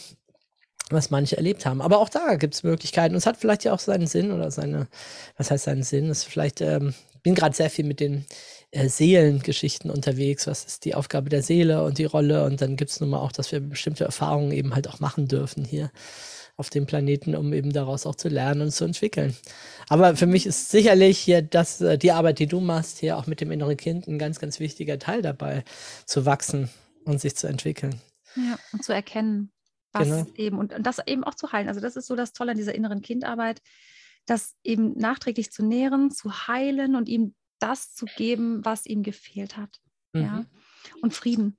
[0.90, 1.80] was manche erlebt haben.
[1.80, 3.14] Aber auch da gibt es Möglichkeiten.
[3.14, 4.88] Und es hat vielleicht ja auch seinen Sinn oder seine,
[5.36, 6.10] was heißt seinen Sinn?
[6.10, 8.24] Es ist vielleicht, ähm, bin gerade sehr viel mit den
[8.70, 10.46] äh, Seelengeschichten unterwegs.
[10.46, 12.44] Was ist die Aufgabe der Seele und die Rolle?
[12.44, 15.26] Und dann gibt es nun mal auch, dass wir bestimmte Erfahrungen eben halt auch machen
[15.28, 15.90] dürfen hier
[16.56, 19.36] auf dem Planeten, um eben daraus auch zu lernen und zu entwickeln.
[19.88, 23.26] Aber für mich ist sicherlich hier das, äh, die Arbeit, die du machst, hier auch
[23.26, 25.64] mit dem inneren Kind ein ganz, ganz wichtiger Teil dabei,
[26.06, 26.70] zu wachsen
[27.04, 28.00] und sich zu entwickeln.
[28.36, 29.52] Ja, und zu erkennen,
[29.92, 30.26] was Genau.
[30.36, 31.68] eben und, und das eben auch zu heilen.
[31.68, 33.62] Also das ist so das Tolle an dieser inneren Kindarbeit,
[34.26, 39.56] das eben nachträglich zu nähren, zu heilen und ihm das zu geben, was ihm gefehlt
[39.56, 39.80] hat.
[40.14, 40.40] Ja.
[40.40, 40.46] Mhm.
[41.02, 41.58] Und Frieden.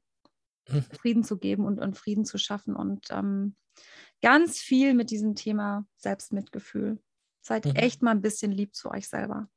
[0.69, 0.83] Mhm.
[0.99, 2.75] Frieden zu geben und, und Frieden zu schaffen.
[2.75, 3.55] Und ähm,
[4.21, 7.01] ganz viel mit diesem Thema Selbstmitgefühl.
[7.41, 7.75] Seid Mhm.
[7.75, 9.49] echt mal ein bisschen lieb zu euch selber.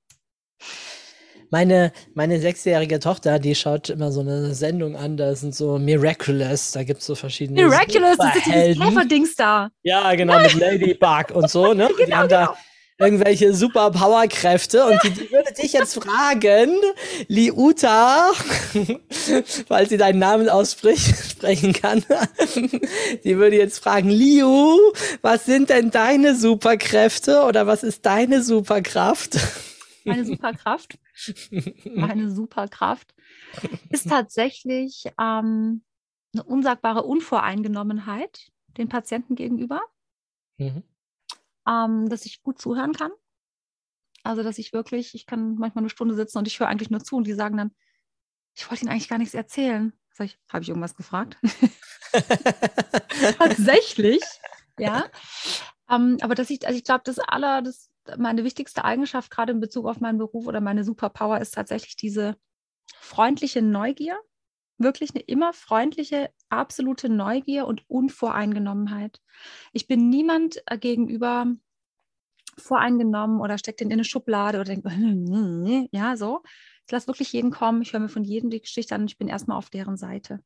[1.51, 6.71] Meine, meine sechsjährige Tochter, die schaut immer so eine Sendung an, da sind so Miraculous,
[6.73, 8.83] da gibt es so verschiedene Miraculous, das ist dieses Superhelden.
[8.83, 9.71] Käferdings da.
[9.83, 11.89] Ja, genau, mit Ladybug und so, ne?
[11.99, 12.55] die Genau, haben da
[12.99, 16.71] irgendwelche super Powerkräfte und die, die würde dich jetzt fragen,
[17.29, 18.31] Liuta,
[19.69, 22.05] falls sie deinen Namen aussprechen kann,
[23.25, 24.77] die würde jetzt fragen, Liu,
[25.23, 29.39] was sind denn deine Superkräfte oder was ist deine Superkraft?
[30.05, 30.99] Meine Superkraft.
[31.95, 33.15] Meine Superkraft
[33.91, 35.83] ist tatsächlich ähm,
[36.33, 39.81] eine unsagbare Unvoreingenommenheit den Patienten gegenüber,
[40.59, 40.83] Mhm.
[41.67, 43.13] ähm, dass ich gut zuhören kann.
[44.23, 47.03] Also, dass ich wirklich, ich kann manchmal eine Stunde sitzen und ich höre eigentlich nur
[47.03, 47.75] zu und die sagen dann,
[48.55, 49.93] ich wollte Ihnen eigentlich gar nichts erzählen.
[50.13, 51.39] Sag ich, habe ich irgendwas gefragt?
[53.39, 54.23] Tatsächlich,
[54.79, 55.07] ja.
[55.89, 59.61] Ähm, aber dass ich, also ich glaube, das aller, das, meine wichtigste Eigenschaft, gerade in
[59.61, 62.37] Bezug auf meinen Beruf oder meine Superpower, ist tatsächlich diese
[63.01, 64.19] freundliche Neugier.
[64.79, 69.21] Wirklich eine immer freundliche, absolute Neugier und Unvoreingenommenheit.
[69.73, 71.47] Ich bin niemand äh, gegenüber
[72.57, 74.87] voreingenommen oder steckt den in eine Schublade oder denkt,
[75.93, 76.43] ja, so.
[76.87, 79.19] Ich lasse wirklich jeden kommen, ich höre mir von jedem die Geschichte an und ich
[79.19, 80.43] bin erstmal auf deren Seite.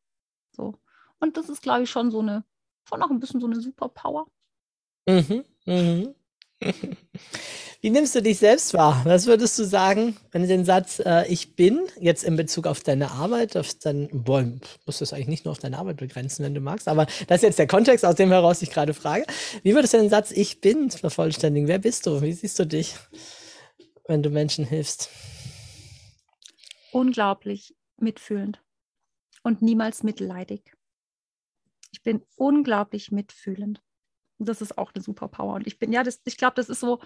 [0.52, 0.80] So.
[1.20, 2.44] Und das ist, glaube ich, schon so eine,
[2.88, 4.26] schon auch ein bisschen so eine Superpower.
[5.08, 6.14] Mhm, mhm.
[7.80, 9.02] Wie nimmst du dich selbst wahr?
[9.04, 12.80] Was würdest du sagen, wenn du den Satz äh, Ich bin jetzt in Bezug auf
[12.80, 14.42] deine Arbeit, auf dein, boah,
[14.86, 17.40] musst du es eigentlich nicht nur auf deine Arbeit begrenzen, wenn du magst, aber das
[17.40, 19.26] ist jetzt der Kontext, aus dem heraus ich gerade frage.
[19.62, 21.68] Wie würdest du den Satz Ich bin vervollständigen?
[21.68, 22.22] Wer bist du?
[22.22, 22.96] Wie siehst du dich,
[24.08, 25.10] wenn du Menschen hilfst?
[26.90, 28.62] Unglaublich mitfühlend
[29.42, 30.72] und niemals mitleidig.
[31.92, 33.82] Ich bin unglaublich mitfühlend.
[34.38, 35.54] Das ist auch eine Superpower.
[35.54, 37.00] Und ich bin, ja, das, ich glaube, das ist so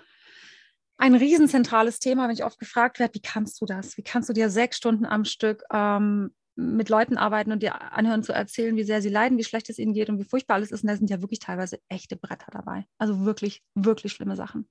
[0.97, 3.97] ein riesenzentrales Thema, wenn ich oft gefragt werde, wie kannst du das?
[3.97, 8.25] Wie kannst du dir sechs Stunden am Stück ähm, mit Leuten arbeiten und dir anhören
[8.25, 10.73] zu erzählen, wie sehr sie leiden, wie schlecht es ihnen geht und wie furchtbar alles
[10.73, 10.83] ist.
[10.83, 12.85] Und da sind ja wirklich teilweise echte Bretter dabei.
[12.99, 14.69] Also wirklich, wirklich schlimme Sachen.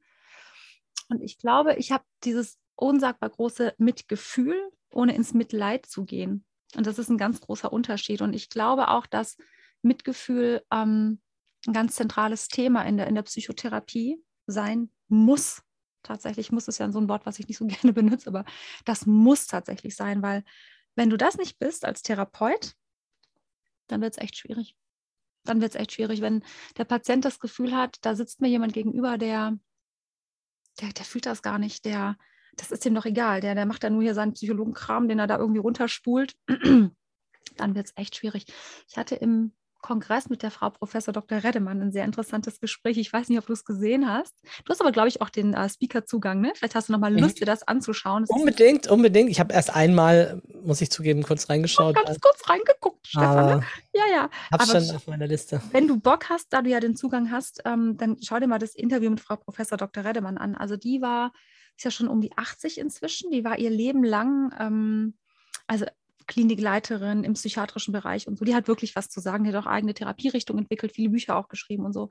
[1.08, 6.44] Und ich glaube, ich habe dieses unsagbar große Mitgefühl, ohne ins Mitleid zu gehen.
[6.76, 8.22] Und das ist ein ganz großer Unterschied.
[8.22, 9.38] Und ich glaube auch, dass
[9.82, 11.22] Mitgefühl ähm,
[11.68, 15.62] ein ganz zentrales Thema in der, in der Psychotherapie sein muss.
[16.02, 18.46] Tatsächlich muss es ja so ein Wort, was ich nicht so gerne benutze, aber
[18.86, 20.44] das muss tatsächlich sein, weil
[20.96, 22.74] wenn du das nicht bist als Therapeut,
[23.88, 24.76] dann wird es echt schwierig.
[25.44, 26.44] Dann wird es echt schwierig, wenn
[26.78, 29.58] der Patient das Gefühl hat, da sitzt mir jemand gegenüber, der,
[30.82, 32.18] der, der fühlt das gar nicht, der,
[32.56, 35.28] das ist ihm doch egal, der, der macht da nur hier seinen Psychologenkram, den er
[35.28, 38.46] da irgendwie runterspult, dann wird es echt schwierig.
[38.90, 41.44] Ich hatte im Kongress mit der Frau Professor Dr.
[41.44, 42.98] Reddemann ein sehr interessantes Gespräch.
[42.98, 44.36] Ich weiß nicht, ob du es gesehen hast.
[44.66, 46.42] Du hast aber, glaube ich, auch den äh, Speaker-Zugang.
[46.42, 46.54] Ne?
[46.56, 48.24] Vielleicht hast du noch mal Lust, dir das anzuschauen.
[48.24, 49.30] Das unbedingt, unbedingt.
[49.30, 51.96] Ich habe erst einmal, muss ich zugeben, kurz reingeschaut.
[51.98, 53.60] Ich ganz kurz reingeguckt, Stefan.
[53.60, 53.66] Ne?
[53.94, 54.30] Ja, ja.
[54.52, 55.62] Hab's aber schon auf meiner Liste.
[55.72, 58.60] Wenn du Bock hast, da du ja den Zugang hast, ähm, dann schau dir mal
[58.60, 60.04] das Interview mit Frau Professor Dr.
[60.04, 60.56] Reddemann an.
[60.56, 61.32] Also die war,
[61.76, 63.32] ist ja schon um die 80 inzwischen.
[63.32, 65.18] Die war ihr Leben lang, ähm,
[65.68, 65.86] also
[66.28, 68.46] Klinikleiterin im psychiatrischen Bereich und so.
[68.46, 69.44] Die hat wirklich was zu sagen.
[69.44, 72.10] Die hat auch eigene Therapierichtung entwickelt, viele Bücher auch geschrieben und so.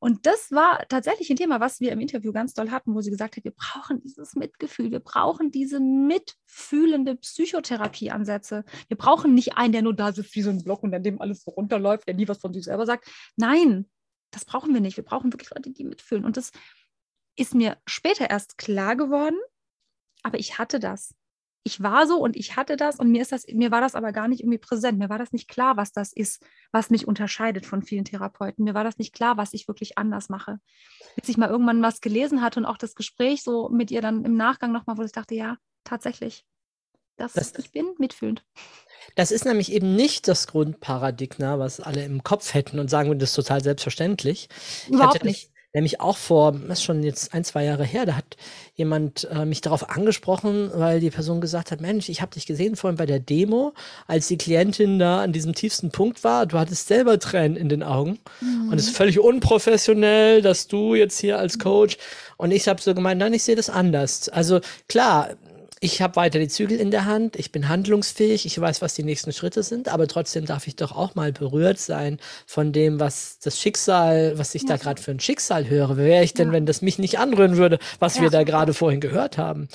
[0.00, 3.10] Und das war tatsächlich ein Thema, was wir im Interview ganz doll hatten, wo sie
[3.10, 8.64] gesagt hat, wir brauchen dieses Mitgefühl, wir brauchen diese mitfühlende Psychotherapieansätze.
[8.88, 11.20] Wir brauchen nicht einen, der nur da sitzt wie so ein Block und an dem
[11.20, 13.08] alles so runterläuft, der nie was von sich selber sagt.
[13.36, 13.90] Nein,
[14.30, 14.96] das brauchen wir nicht.
[14.96, 16.24] Wir brauchen wirklich Leute, die mitfühlen.
[16.24, 16.50] Und das
[17.36, 19.38] ist mir später erst klar geworden,
[20.22, 21.14] aber ich hatte das
[21.62, 24.12] ich war so und ich hatte das und mir ist das, mir war das aber
[24.12, 24.98] gar nicht irgendwie präsent.
[24.98, 26.42] Mir war das nicht klar, was das ist,
[26.72, 28.64] was mich unterscheidet von vielen Therapeuten.
[28.64, 30.58] Mir war das nicht klar, was ich wirklich anders mache.
[31.16, 34.24] Bis ich mal irgendwann was gelesen hatte und auch das Gespräch so mit ihr dann
[34.24, 36.44] im Nachgang nochmal, wo ich dachte, ja, tatsächlich,
[37.16, 38.42] das, das ich bin mitfühlend.
[39.14, 43.30] Das ist nämlich eben nicht das Grundparadigma, was alle im Kopf hätten und sagen, das
[43.30, 44.48] ist total selbstverständlich.
[44.88, 48.36] Überhaupt nicht nämlich auch vor, das ist schon jetzt ein, zwei Jahre her, da hat
[48.74, 52.76] jemand äh, mich darauf angesprochen, weil die Person gesagt hat, Mensch, ich habe dich gesehen
[52.76, 53.72] vorhin bei der Demo,
[54.06, 57.82] als die Klientin da an diesem tiefsten Punkt war, du hattest selber Tränen in den
[57.82, 58.70] Augen mhm.
[58.70, 61.98] und es ist völlig unprofessionell, dass du jetzt hier als Coach
[62.36, 64.28] und ich habe so gemeint, nein, ich sehe das anders.
[64.28, 65.30] Also klar,
[65.82, 69.02] ich habe weiter die Zügel in der Hand, ich bin handlungsfähig, ich weiß, was die
[69.02, 73.38] nächsten Schritte sind, aber trotzdem darf ich doch auch mal berührt sein von dem, was
[73.38, 74.68] das Schicksal, was ich ja.
[74.68, 75.96] da gerade für ein Schicksal höre.
[75.96, 76.52] Wer wäre ich denn, ja.
[76.52, 78.22] wenn das mich nicht anrühren würde, was ja.
[78.22, 79.68] wir da gerade vorhin gehört haben?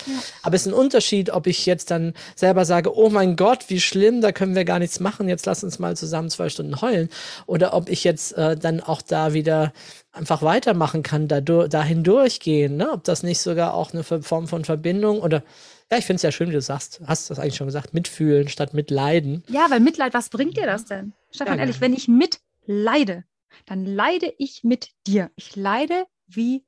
[0.43, 3.82] Aber es ist ein Unterschied, ob ich jetzt dann selber sage, oh mein Gott, wie
[3.82, 7.10] schlimm, da können wir gar nichts machen, jetzt lass uns mal zusammen zwei Stunden heulen,
[7.47, 9.74] oder ob ich jetzt äh, dann auch da wieder
[10.12, 12.91] einfach weitermachen kann, da, dahin durchgehen, ne?
[12.91, 15.43] ob das nicht sogar auch eine Form von Verbindung oder
[15.92, 17.02] ja, ich finde es ja schön, wie du sagst.
[17.06, 17.94] Hast das eigentlich schon gesagt?
[17.94, 19.44] Mitfühlen statt mitleiden.
[19.48, 21.14] Ja, weil Mitleid, was bringt dir das denn?
[21.32, 23.24] Stefan, ja, ehrlich, wenn ich mitleide,
[23.66, 25.32] dann leide ich mit dir.
[25.36, 26.66] Ich leide wie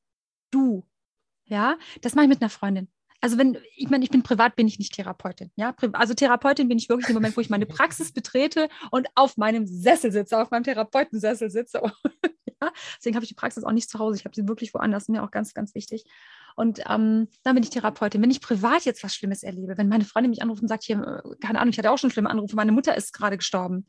[0.51, 0.85] du.
[1.45, 2.89] Ja, das mache ich mit einer Freundin.
[3.19, 5.51] Also wenn, ich meine, ich bin privat, bin ich nicht Therapeutin.
[5.55, 9.37] Ja, also Therapeutin bin ich wirklich im Moment, wo ich meine Praxis betrete und auf
[9.37, 11.81] meinem Sessel sitze, auf meinem Therapeutensessel sitze.
[12.61, 14.17] ja, deswegen habe ich die Praxis auch nicht zu Hause.
[14.17, 15.07] Ich habe sie wirklich woanders.
[15.07, 16.05] Mir auch ganz, ganz wichtig.
[16.57, 18.19] Und ähm, dann bin ich Therapeutin.
[18.19, 20.97] Wenn ich privat jetzt was Schlimmes erlebe, wenn meine Freundin mich anruft und sagt, hier,
[21.23, 23.85] äh, keine Ahnung, ich hatte auch schon schlimme Anrufe, meine Mutter ist gerade gestorben,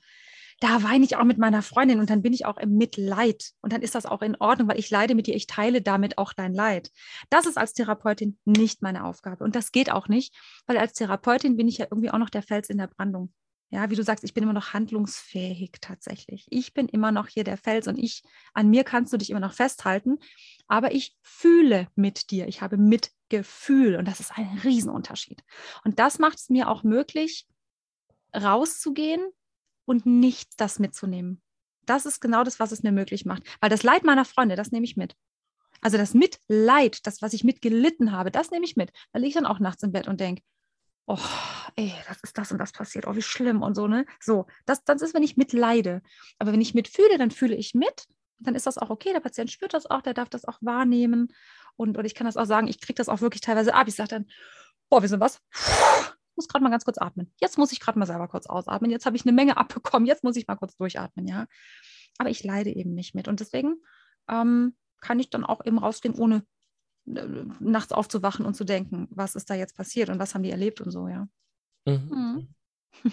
[0.61, 3.53] da weine ich auch mit meiner Freundin und dann bin ich auch im Mitleid.
[3.63, 6.19] Und dann ist das auch in Ordnung, weil ich leide mit dir, ich teile damit
[6.19, 6.91] auch dein Leid.
[7.31, 9.45] Das ist als Therapeutin nicht meine Aufgabe.
[9.45, 12.43] Und das geht auch nicht, weil als Therapeutin bin ich ja irgendwie auch noch der
[12.43, 13.33] Fels in der Brandung.
[13.71, 16.47] Ja, wie du sagst, ich bin immer noch handlungsfähig tatsächlich.
[16.49, 18.23] Ich bin immer noch hier der Fels und ich,
[18.55, 20.19] an mir kannst du dich immer noch festhalten,
[20.69, 22.49] aber ich fühle mit dir.
[22.49, 25.45] Ich habe Mitgefühl und das ist ein Riesenunterschied.
[25.85, 27.47] Und das macht es mir auch möglich,
[28.35, 29.21] rauszugehen
[29.85, 31.43] und nicht das mitzunehmen.
[31.85, 33.43] Das ist genau das, was es mir möglich macht.
[33.61, 35.15] Weil das Leid meiner Freunde, das nehme ich mit.
[35.81, 38.93] Also das Mitleid, das, was ich mitgelitten habe, das nehme ich mit.
[39.13, 40.43] Da liege ich dann auch nachts im Bett und denke,
[41.09, 41.19] oh,
[41.77, 44.05] ey, das ist das und das passiert, oh, wie schlimm und so, ne?
[44.21, 46.03] So, das, das ist, wenn ich mitleide.
[46.39, 48.07] Aber wenn ich mitfühle, dann fühle ich mit.
[48.39, 51.33] Dann ist das auch okay, der Patient spürt das auch, der darf das auch wahrnehmen.
[51.77, 53.89] Und, und ich kann das auch sagen, ich kriege das auch wirklich teilweise ab.
[53.89, 54.27] Ich sage dann,
[54.91, 55.41] boah, wir sind was?
[55.55, 57.33] Ich muss gerade mal ganz kurz atmen.
[57.41, 58.91] Jetzt muss ich gerade mal selber kurz ausatmen.
[58.91, 60.07] Jetzt habe ich eine Menge abbekommen.
[60.07, 61.47] Jetzt muss ich mal kurz durchatmen, ja.
[62.19, 63.27] Aber ich leide eben nicht mit.
[63.27, 63.77] Und deswegen
[64.29, 66.45] ähm, kann ich dann auch eben rausgehen, ohne
[67.61, 70.81] nachts aufzuwachen und zu denken, was ist da jetzt passiert und was haben die erlebt
[70.81, 71.29] und so, ja.
[71.87, 72.49] Mhm.
[73.03, 73.13] Mhm.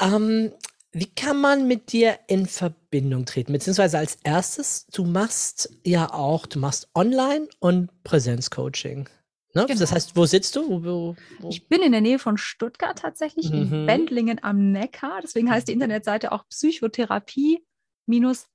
[0.00, 0.52] ähm,
[0.92, 3.52] wie kann man mit dir in Verbindung treten?
[3.52, 9.08] Beziehungsweise als erstes, du machst ja auch, du machst Online- und Präsenzcoaching.
[9.54, 9.66] Ne?
[9.66, 9.80] Genau.
[9.80, 10.68] Das heißt, wo sitzt du?
[10.68, 11.48] Wo, wo, wo?
[11.50, 13.72] Ich bin in der Nähe von Stuttgart tatsächlich, mhm.
[13.72, 15.20] in Wendlingen am Neckar.
[15.22, 17.64] Deswegen heißt die Internetseite auch Psychotherapie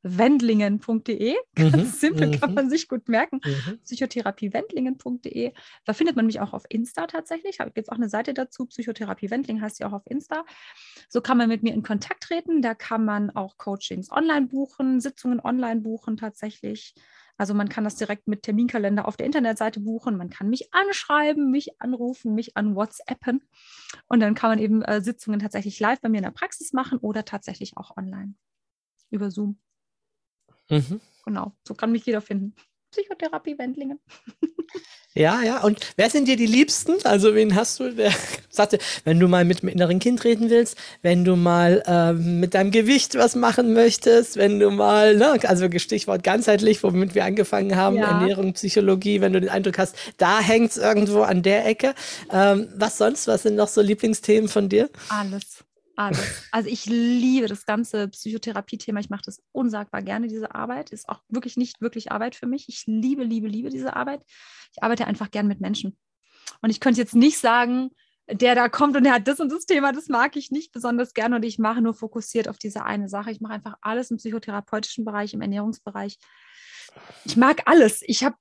[0.01, 1.35] wendlingen.de.
[1.55, 1.85] Ganz mhm.
[1.85, 2.39] simpel mhm.
[2.39, 3.39] kann man sich gut merken.
[3.45, 3.79] Mhm.
[3.83, 5.53] Psychotherapiewendlingen.de.
[5.85, 7.57] Da findet man mich auch auf Insta tatsächlich.
[7.57, 8.65] Da gibt es auch eine Seite dazu.
[8.65, 10.45] Psychotherapie Wendling heißt ja auch auf Insta.
[11.09, 12.61] So kann man mit mir in Kontakt treten.
[12.61, 16.95] Da kann man auch Coachings online buchen, Sitzungen online buchen tatsächlich.
[17.37, 20.17] Also man kann das direkt mit Terminkalender auf der Internetseite buchen.
[20.17, 23.41] Man kann mich anschreiben, mich anrufen, mich an WhatsAppen.
[24.07, 26.99] Und dann kann man eben äh, Sitzungen tatsächlich live bei mir in der Praxis machen
[26.99, 28.35] oder tatsächlich auch online
[29.13, 29.57] über Zoom.
[30.69, 30.99] Mhm.
[31.25, 32.53] Genau, so kann mich jeder finden.
[32.91, 33.99] Psychotherapie Wendlingen.
[35.15, 35.61] Ja, ja.
[35.61, 36.93] Und wer sind dir die Liebsten?
[37.03, 37.91] Also wen hast du?
[37.93, 38.11] Der
[38.49, 42.55] sagte, wenn du mal mit dem inneren Kind reden willst, wenn du mal ähm, mit
[42.55, 47.75] deinem Gewicht was machen möchtest, wenn du mal, ne, also Stichwort ganzheitlich, womit wir angefangen
[47.75, 48.19] haben, Ja.
[48.19, 51.93] Ernährung, Psychologie, wenn du den Eindruck hast, da hängt's irgendwo an der Ecke.
[52.31, 53.27] Ähm, was sonst?
[53.27, 54.89] Was sind noch so Lieblingsthemen von dir?
[55.09, 55.62] Alles.
[55.95, 56.43] Alles.
[56.51, 58.99] Also ich liebe das ganze Psychotherapie-Thema.
[58.99, 60.91] Ich mache das unsagbar gerne, diese Arbeit.
[60.91, 62.69] Ist auch wirklich nicht wirklich Arbeit für mich.
[62.69, 64.23] Ich liebe, liebe, liebe diese Arbeit.
[64.71, 65.97] Ich arbeite einfach gern mit Menschen.
[66.61, 67.89] Und ich könnte jetzt nicht sagen,
[68.31, 71.13] der da kommt und der hat das und das Thema, das mag ich nicht besonders
[71.13, 73.31] gerne und ich mache nur fokussiert auf diese eine Sache.
[73.31, 76.17] Ich mache einfach alles im psychotherapeutischen Bereich, im Ernährungsbereich.
[77.25, 78.01] Ich mag alles.
[78.05, 78.35] Ich habe,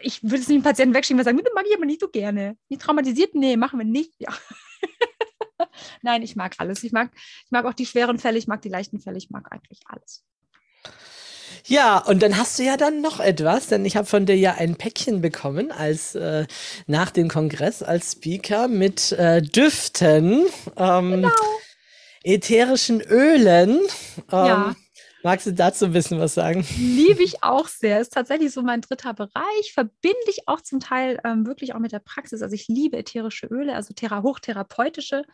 [0.00, 2.08] ich würde es nicht dem Patienten wegschieben und sagen, das mag ich aber nicht so
[2.08, 2.56] gerne.
[2.68, 3.34] Nicht traumatisiert?
[3.34, 4.12] Nee, machen wir nicht.
[4.18, 4.32] Ja.
[6.02, 6.82] Nein, ich mag alles.
[6.84, 7.10] Ich mag,
[7.44, 10.24] ich mag auch die schweren Fälle, ich mag die leichten Fälle, ich mag eigentlich alles.
[11.64, 14.54] Ja, und dann hast du ja dann noch etwas, denn ich habe von dir ja
[14.54, 16.46] ein Päckchen bekommen als äh,
[16.86, 20.44] nach dem Kongress als Speaker mit äh, Düften,
[20.76, 21.30] ähm,
[22.22, 23.80] ätherischen Ölen.
[24.30, 24.76] Ähm, Ja.
[25.26, 26.64] Magst du dazu ein bisschen was sagen?
[26.78, 28.00] Liebe ich auch sehr.
[28.00, 29.72] Ist tatsächlich so mein dritter Bereich.
[29.74, 32.42] Verbinde ich auch zum Teil ähm, wirklich auch mit der Praxis.
[32.42, 35.24] Also ich liebe ätherische Öle, also thera hochtherapeutische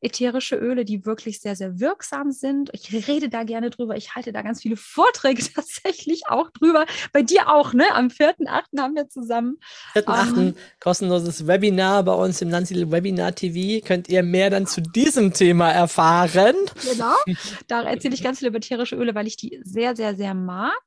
[0.00, 2.70] ätherische Öle, die wirklich sehr, sehr wirksam sind.
[2.72, 3.96] Ich rede da gerne drüber.
[3.96, 6.86] Ich halte da ganz viele Vorträge tatsächlich auch drüber.
[7.12, 7.84] Bei dir auch, ne?
[7.94, 8.80] Am 4.8.
[8.80, 9.58] haben wir zusammen.
[9.94, 10.38] 4.8.
[10.38, 10.54] Ähm.
[10.80, 13.84] kostenloses Webinar bei uns im Nancy Webinar TV.
[13.84, 16.54] Könnt ihr mehr dann zu diesem Thema erfahren.
[16.90, 17.14] Genau.
[17.66, 20.82] Da erzähle ich ganz viel über ätherische Öle, weil ich die sehr, sehr, sehr mag.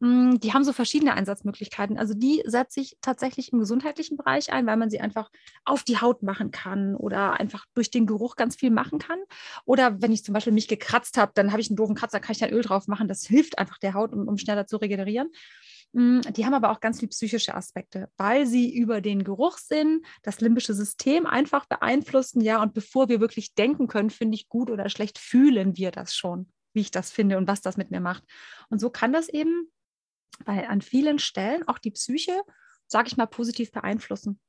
[0.00, 1.98] Mm, Die haben so verschiedene Einsatzmöglichkeiten.
[1.98, 5.30] Also die setze ich tatsächlich im gesundheitlichen Bereich ein, weil man sie einfach
[5.64, 9.18] auf die Haut machen kann oder einfach durch den Geruch ganz viel machen kann.
[9.66, 12.32] Oder wenn ich zum Beispiel mich gekratzt habe, dann habe ich einen doofen Kratzer, kann
[12.32, 13.08] ich dann Öl drauf machen.
[13.08, 15.30] Das hilft einfach der Haut, um, um schneller zu regenerieren.
[15.92, 20.40] Mm, Die haben aber auch ganz viel psychische Aspekte, weil sie über den Geruchssinn das
[20.40, 22.40] limbische System einfach beeinflussen.
[22.40, 26.14] Ja, und bevor wir wirklich denken können, finde ich gut oder schlecht, fühlen wir das
[26.14, 28.24] schon, wie ich das finde und was das mit mir macht.
[28.68, 29.70] Und so kann das eben
[30.44, 32.40] bei, an vielen Stellen auch die Psyche,
[32.86, 34.40] sage ich mal, positiv beeinflussen.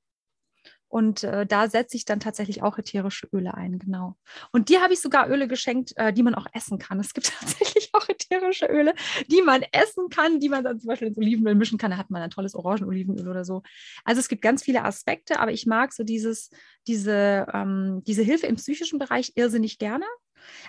[0.91, 4.17] Und äh, da setze ich dann tatsächlich auch ätherische Öle ein, genau.
[4.51, 6.99] Und dir habe ich sogar Öle geschenkt, äh, die man auch essen kann.
[6.99, 8.93] Es gibt tatsächlich auch ätherische Öle,
[9.27, 11.91] die man essen kann, die man dann zum Beispiel ins Olivenöl mischen kann.
[11.91, 13.63] Da hat man ein tolles Orangenolivenöl oder so.
[14.03, 16.49] Also es gibt ganz viele Aspekte, aber ich mag so dieses,
[16.87, 20.05] diese, ähm, diese Hilfe im psychischen Bereich irrsinnig gerne.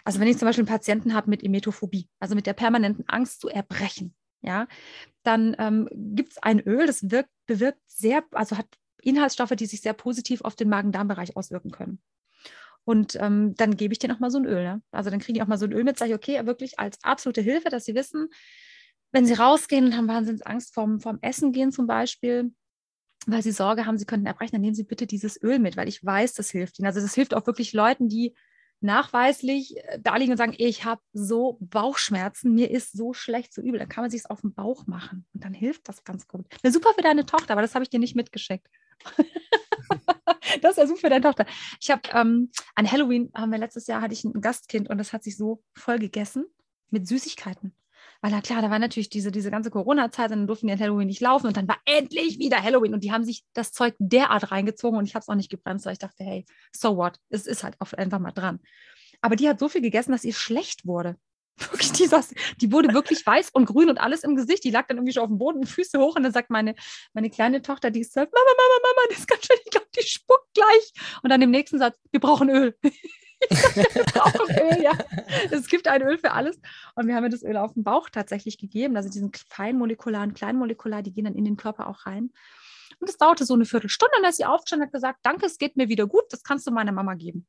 [0.05, 3.41] Also wenn ich zum Beispiel einen Patienten habe mit Emetophobie, also mit der permanenten Angst
[3.41, 4.67] zu erbrechen, ja,
[5.23, 8.67] dann ähm, gibt es ein Öl, das wirkt, bewirkt sehr, also hat
[9.03, 12.01] Inhaltsstoffe, die sich sehr positiv auf den Magen-Darm-Bereich auswirken können.
[12.85, 14.65] Und ähm, dann gebe ich denen auch mal so ein Öl.
[14.65, 14.83] Ne?
[14.91, 16.99] Also dann kriegen die auch mal so ein Öl mit, sage ich, okay, wirklich als
[17.03, 18.29] absolute Hilfe, dass sie wissen,
[19.13, 22.53] wenn sie rausgehen und haben wahnsinnig Angst vorm, vorm Essen gehen zum Beispiel,
[23.27, 25.89] weil sie Sorge haben, sie könnten erbrechen, dann nehmen sie bitte dieses Öl mit, weil
[25.89, 26.87] ich weiß, das hilft ihnen.
[26.87, 28.35] Also das hilft auch wirklich Leuten, die
[28.83, 33.63] nachweislich äh, da liegen und sagen, ich habe so Bauchschmerzen, mir ist so schlecht, so
[33.63, 33.79] übel.
[33.79, 36.47] Dann kann man sich es auf den Bauch machen und dann hilft das ganz gut.
[36.63, 38.69] Wäre super für deine Tochter, aber das habe ich dir nicht mitgeschickt.
[40.61, 41.47] das ist ja super für deine Tochter.
[41.81, 45.13] Ich habe ähm, an Halloween haben wir letztes Jahr hatte ich ein Gastkind und das
[45.13, 46.47] hat sich so voll gegessen
[46.91, 47.75] mit Süßigkeiten.
[48.23, 50.79] Weil na klar, da war natürlich diese, diese ganze Corona-Zeit, und dann durften die an
[50.79, 53.95] Halloween nicht laufen und dann war endlich wieder Halloween und die haben sich das Zeug
[53.99, 57.19] derart reingezogen und ich habe es auch nicht gebremst, weil ich dachte, hey, so what?
[57.31, 58.61] Es ist halt auf- einfach mal dran.
[59.23, 61.17] Aber die hat so viel gegessen, dass ihr schlecht wurde.
[61.59, 64.65] Wirklich, die, saß, die wurde wirklich weiß und grün und alles im Gesicht.
[64.65, 66.75] Die lag dann irgendwie schon auf dem Boden, Füße hoch und dann sagt meine,
[67.13, 69.87] meine kleine Tochter, die ist sagt, Mama, Mama, Mama, das ist ganz schön, ich glaube,
[69.97, 70.93] die spuckt gleich.
[71.23, 72.77] Und dann im nächsten Satz, wir brauchen Öl.
[74.61, 74.93] Öl, ja.
[75.51, 76.59] Es gibt ein Öl für alles.
[76.95, 78.97] Und wir haben ihr das Öl auf den Bauch tatsächlich gegeben.
[78.97, 82.33] Also diesen feinmolekularen, kleinmolekular, die gehen dann in den Körper auch rein.
[83.01, 84.15] Und es dauerte so eine Viertelstunde.
[84.19, 86.67] Und ist sie aufgestanden und hat gesagt, danke, es geht mir wieder gut, das kannst
[86.67, 87.47] du meiner Mama geben.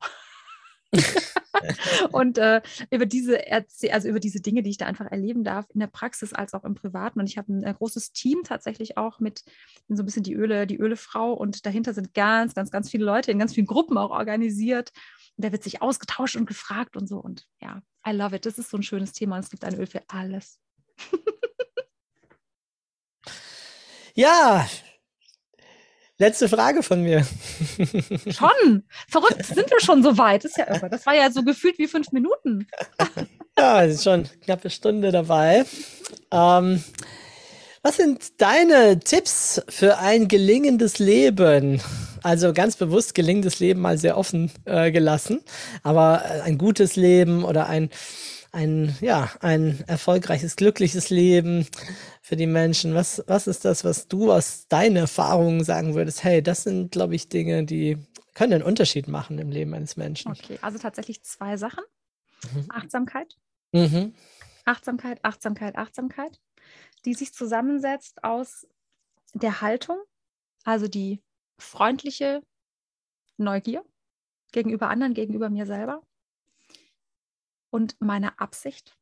[2.11, 5.65] und äh, über diese Erzie also über diese Dinge, die ich da einfach erleben darf,
[5.73, 7.19] in der Praxis als auch im Privaten.
[7.19, 9.43] Und ich habe ein äh, großes Team tatsächlich auch mit
[9.87, 13.31] so ein bisschen die Öle, die Ölefrau und dahinter sind ganz, ganz, ganz viele Leute
[13.31, 14.91] in ganz vielen Gruppen auch organisiert.
[15.37, 17.17] Und da wird sich ausgetauscht und gefragt und so.
[17.17, 18.45] Und ja, I love it.
[18.45, 19.35] Das ist so ein schönes Thema.
[19.35, 20.59] Und es gibt ein Öl für alles.
[24.15, 24.67] Ja,
[26.19, 27.25] letzte Frage von mir.
[28.29, 28.83] Schon!
[29.09, 30.43] Verrückt, sind wir schon so weit.
[30.43, 30.89] Das ist ja irre.
[30.89, 32.67] Das war ja so gefühlt wie fünf Minuten.
[33.55, 35.63] Ja, es ist schon eine knappe Stunde dabei.
[36.31, 36.83] Ähm,
[37.83, 41.79] was sind deine Tipps für ein gelingendes Leben?
[42.23, 45.41] Also ganz bewusst gelingendes Leben mal sehr offen äh, gelassen,
[45.83, 47.89] aber äh, ein gutes Leben oder ein,
[48.53, 51.67] ein, ja, ein erfolgreiches, glückliches Leben
[52.21, 52.95] für die Menschen?
[52.95, 56.23] Was, was ist das, was du aus deinen Erfahrungen sagen würdest?
[56.23, 57.97] Hey, das sind, glaube ich, Dinge, die
[58.33, 60.31] können einen Unterschied machen im Leben eines Menschen.
[60.31, 61.83] Okay, also tatsächlich zwei Sachen.
[62.53, 62.65] Mhm.
[62.69, 63.35] Achtsamkeit.
[63.73, 64.13] Mhm.
[64.65, 66.39] Achtsamkeit, Achtsamkeit, Achtsamkeit,
[67.03, 68.65] die sich zusammensetzt aus
[69.33, 69.97] der Haltung,
[70.63, 71.21] also die
[71.63, 72.43] freundliche
[73.37, 73.83] Neugier
[74.51, 76.05] gegenüber anderen, gegenüber mir selber
[77.69, 78.97] und meine Absicht.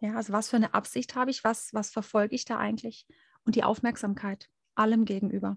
[0.00, 3.06] Ja, also was für eine Absicht habe ich, was, was verfolge ich da eigentlich?
[3.44, 5.56] Und die Aufmerksamkeit allem gegenüber,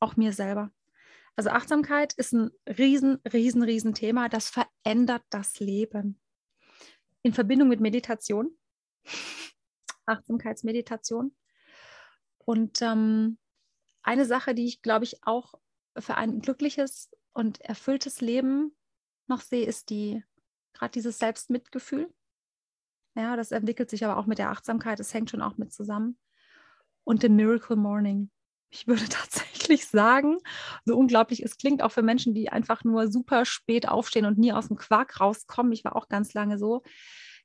[0.00, 0.72] auch mir selber.
[1.36, 4.28] Also Achtsamkeit ist ein riesen, riesen, riesen Thema.
[4.28, 6.20] Das verändert das Leben.
[7.22, 8.56] In Verbindung mit Meditation,
[10.06, 11.34] Achtsamkeitsmeditation.
[12.38, 13.38] Und ähm,
[14.02, 15.54] eine Sache, die ich, glaube ich, auch
[15.98, 18.74] für ein glückliches und erfülltes Leben
[19.26, 20.22] noch sehe, ist die
[20.72, 22.12] gerade dieses Selbstmitgefühl.
[23.14, 25.00] Ja, das entwickelt sich aber auch mit der Achtsamkeit.
[25.00, 26.18] Es hängt schon auch mit zusammen.
[27.04, 28.30] Und dem Miracle Morning.
[28.70, 30.38] Ich würde tatsächlich sagen,
[30.84, 34.52] so unglaublich es klingt, auch für Menschen, die einfach nur super spät aufstehen und nie
[34.52, 35.72] aus dem Quark rauskommen.
[35.72, 36.82] Ich war auch ganz lange so.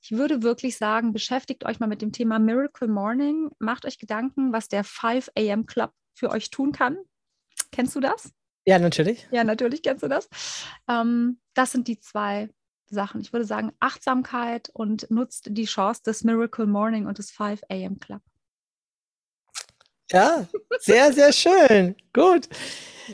[0.01, 3.49] Ich würde wirklich sagen, beschäftigt euch mal mit dem Thema Miracle Morning.
[3.59, 5.65] Macht euch Gedanken, was der 5 a.m.
[5.65, 6.97] Club für euch tun kann.
[7.71, 8.31] Kennst du das?
[8.65, 9.27] Ja, natürlich.
[9.31, 10.27] Ja, natürlich kennst du das.
[10.89, 12.49] Ähm, das sind die zwei
[12.89, 13.21] Sachen.
[13.21, 17.99] Ich würde sagen, Achtsamkeit und nutzt die Chance des Miracle Morning und des 5 a.m.
[17.99, 18.21] Club.
[20.11, 20.47] Ja,
[20.79, 21.95] sehr, sehr schön.
[22.13, 22.47] Gut.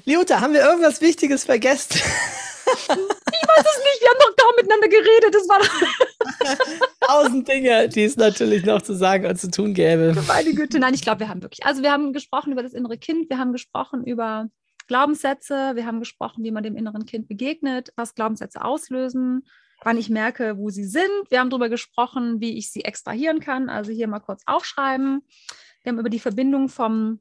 [0.06, 2.02] Liuta, haben wir irgendwas Wichtiges vergessen?
[2.66, 5.34] Ich weiß es nicht, wir haben kaum miteinander geredet.
[5.34, 5.60] Das war
[7.08, 10.16] Tausend Dinge, die es natürlich noch zu sagen und zu tun gäbe.
[10.28, 11.66] Meine Güte, nein, ich glaube, wir haben wirklich.
[11.66, 14.50] Also, wir haben gesprochen über das innere Kind, wir haben gesprochen über
[14.88, 19.48] Glaubenssätze, wir haben gesprochen, wie man dem inneren Kind begegnet, was Glaubenssätze auslösen,
[19.84, 21.10] wann ich merke, wo sie sind.
[21.30, 25.24] Wir haben darüber gesprochen, wie ich sie extrahieren kann, also hier mal kurz aufschreiben.
[25.84, 27.20] Wir haben über die Verbindung vom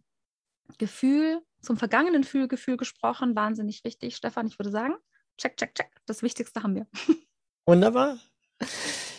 [0.78, 3.36] Gefühl zum vergangenen Gefühl gesprochen.
[3.36, 4.46] Wahnsinnig wichtig, Stefan.
[4.46, 4.94] Ich würde sagen,
[5.42, 5.90] check, check, check.
[6.06, 6.86] Das Wichtigste haben wir.
[7.66, 8.18] Wunderbar.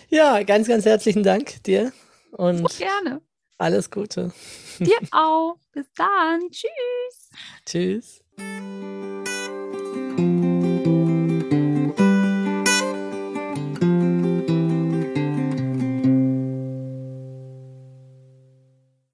[0.10, 1.92] Ja, ganz, ganz herzlichen Dank dir.
[2.32, 3.22] Und so gerne.
[3.58, 4.34] Alles Gute.
[4.80, 5.58] Dir auch.
[5.72, 6.50] Bis dann.
[6.50, 7.30] Tschüss.
[7.66, 8.23] Tschüss.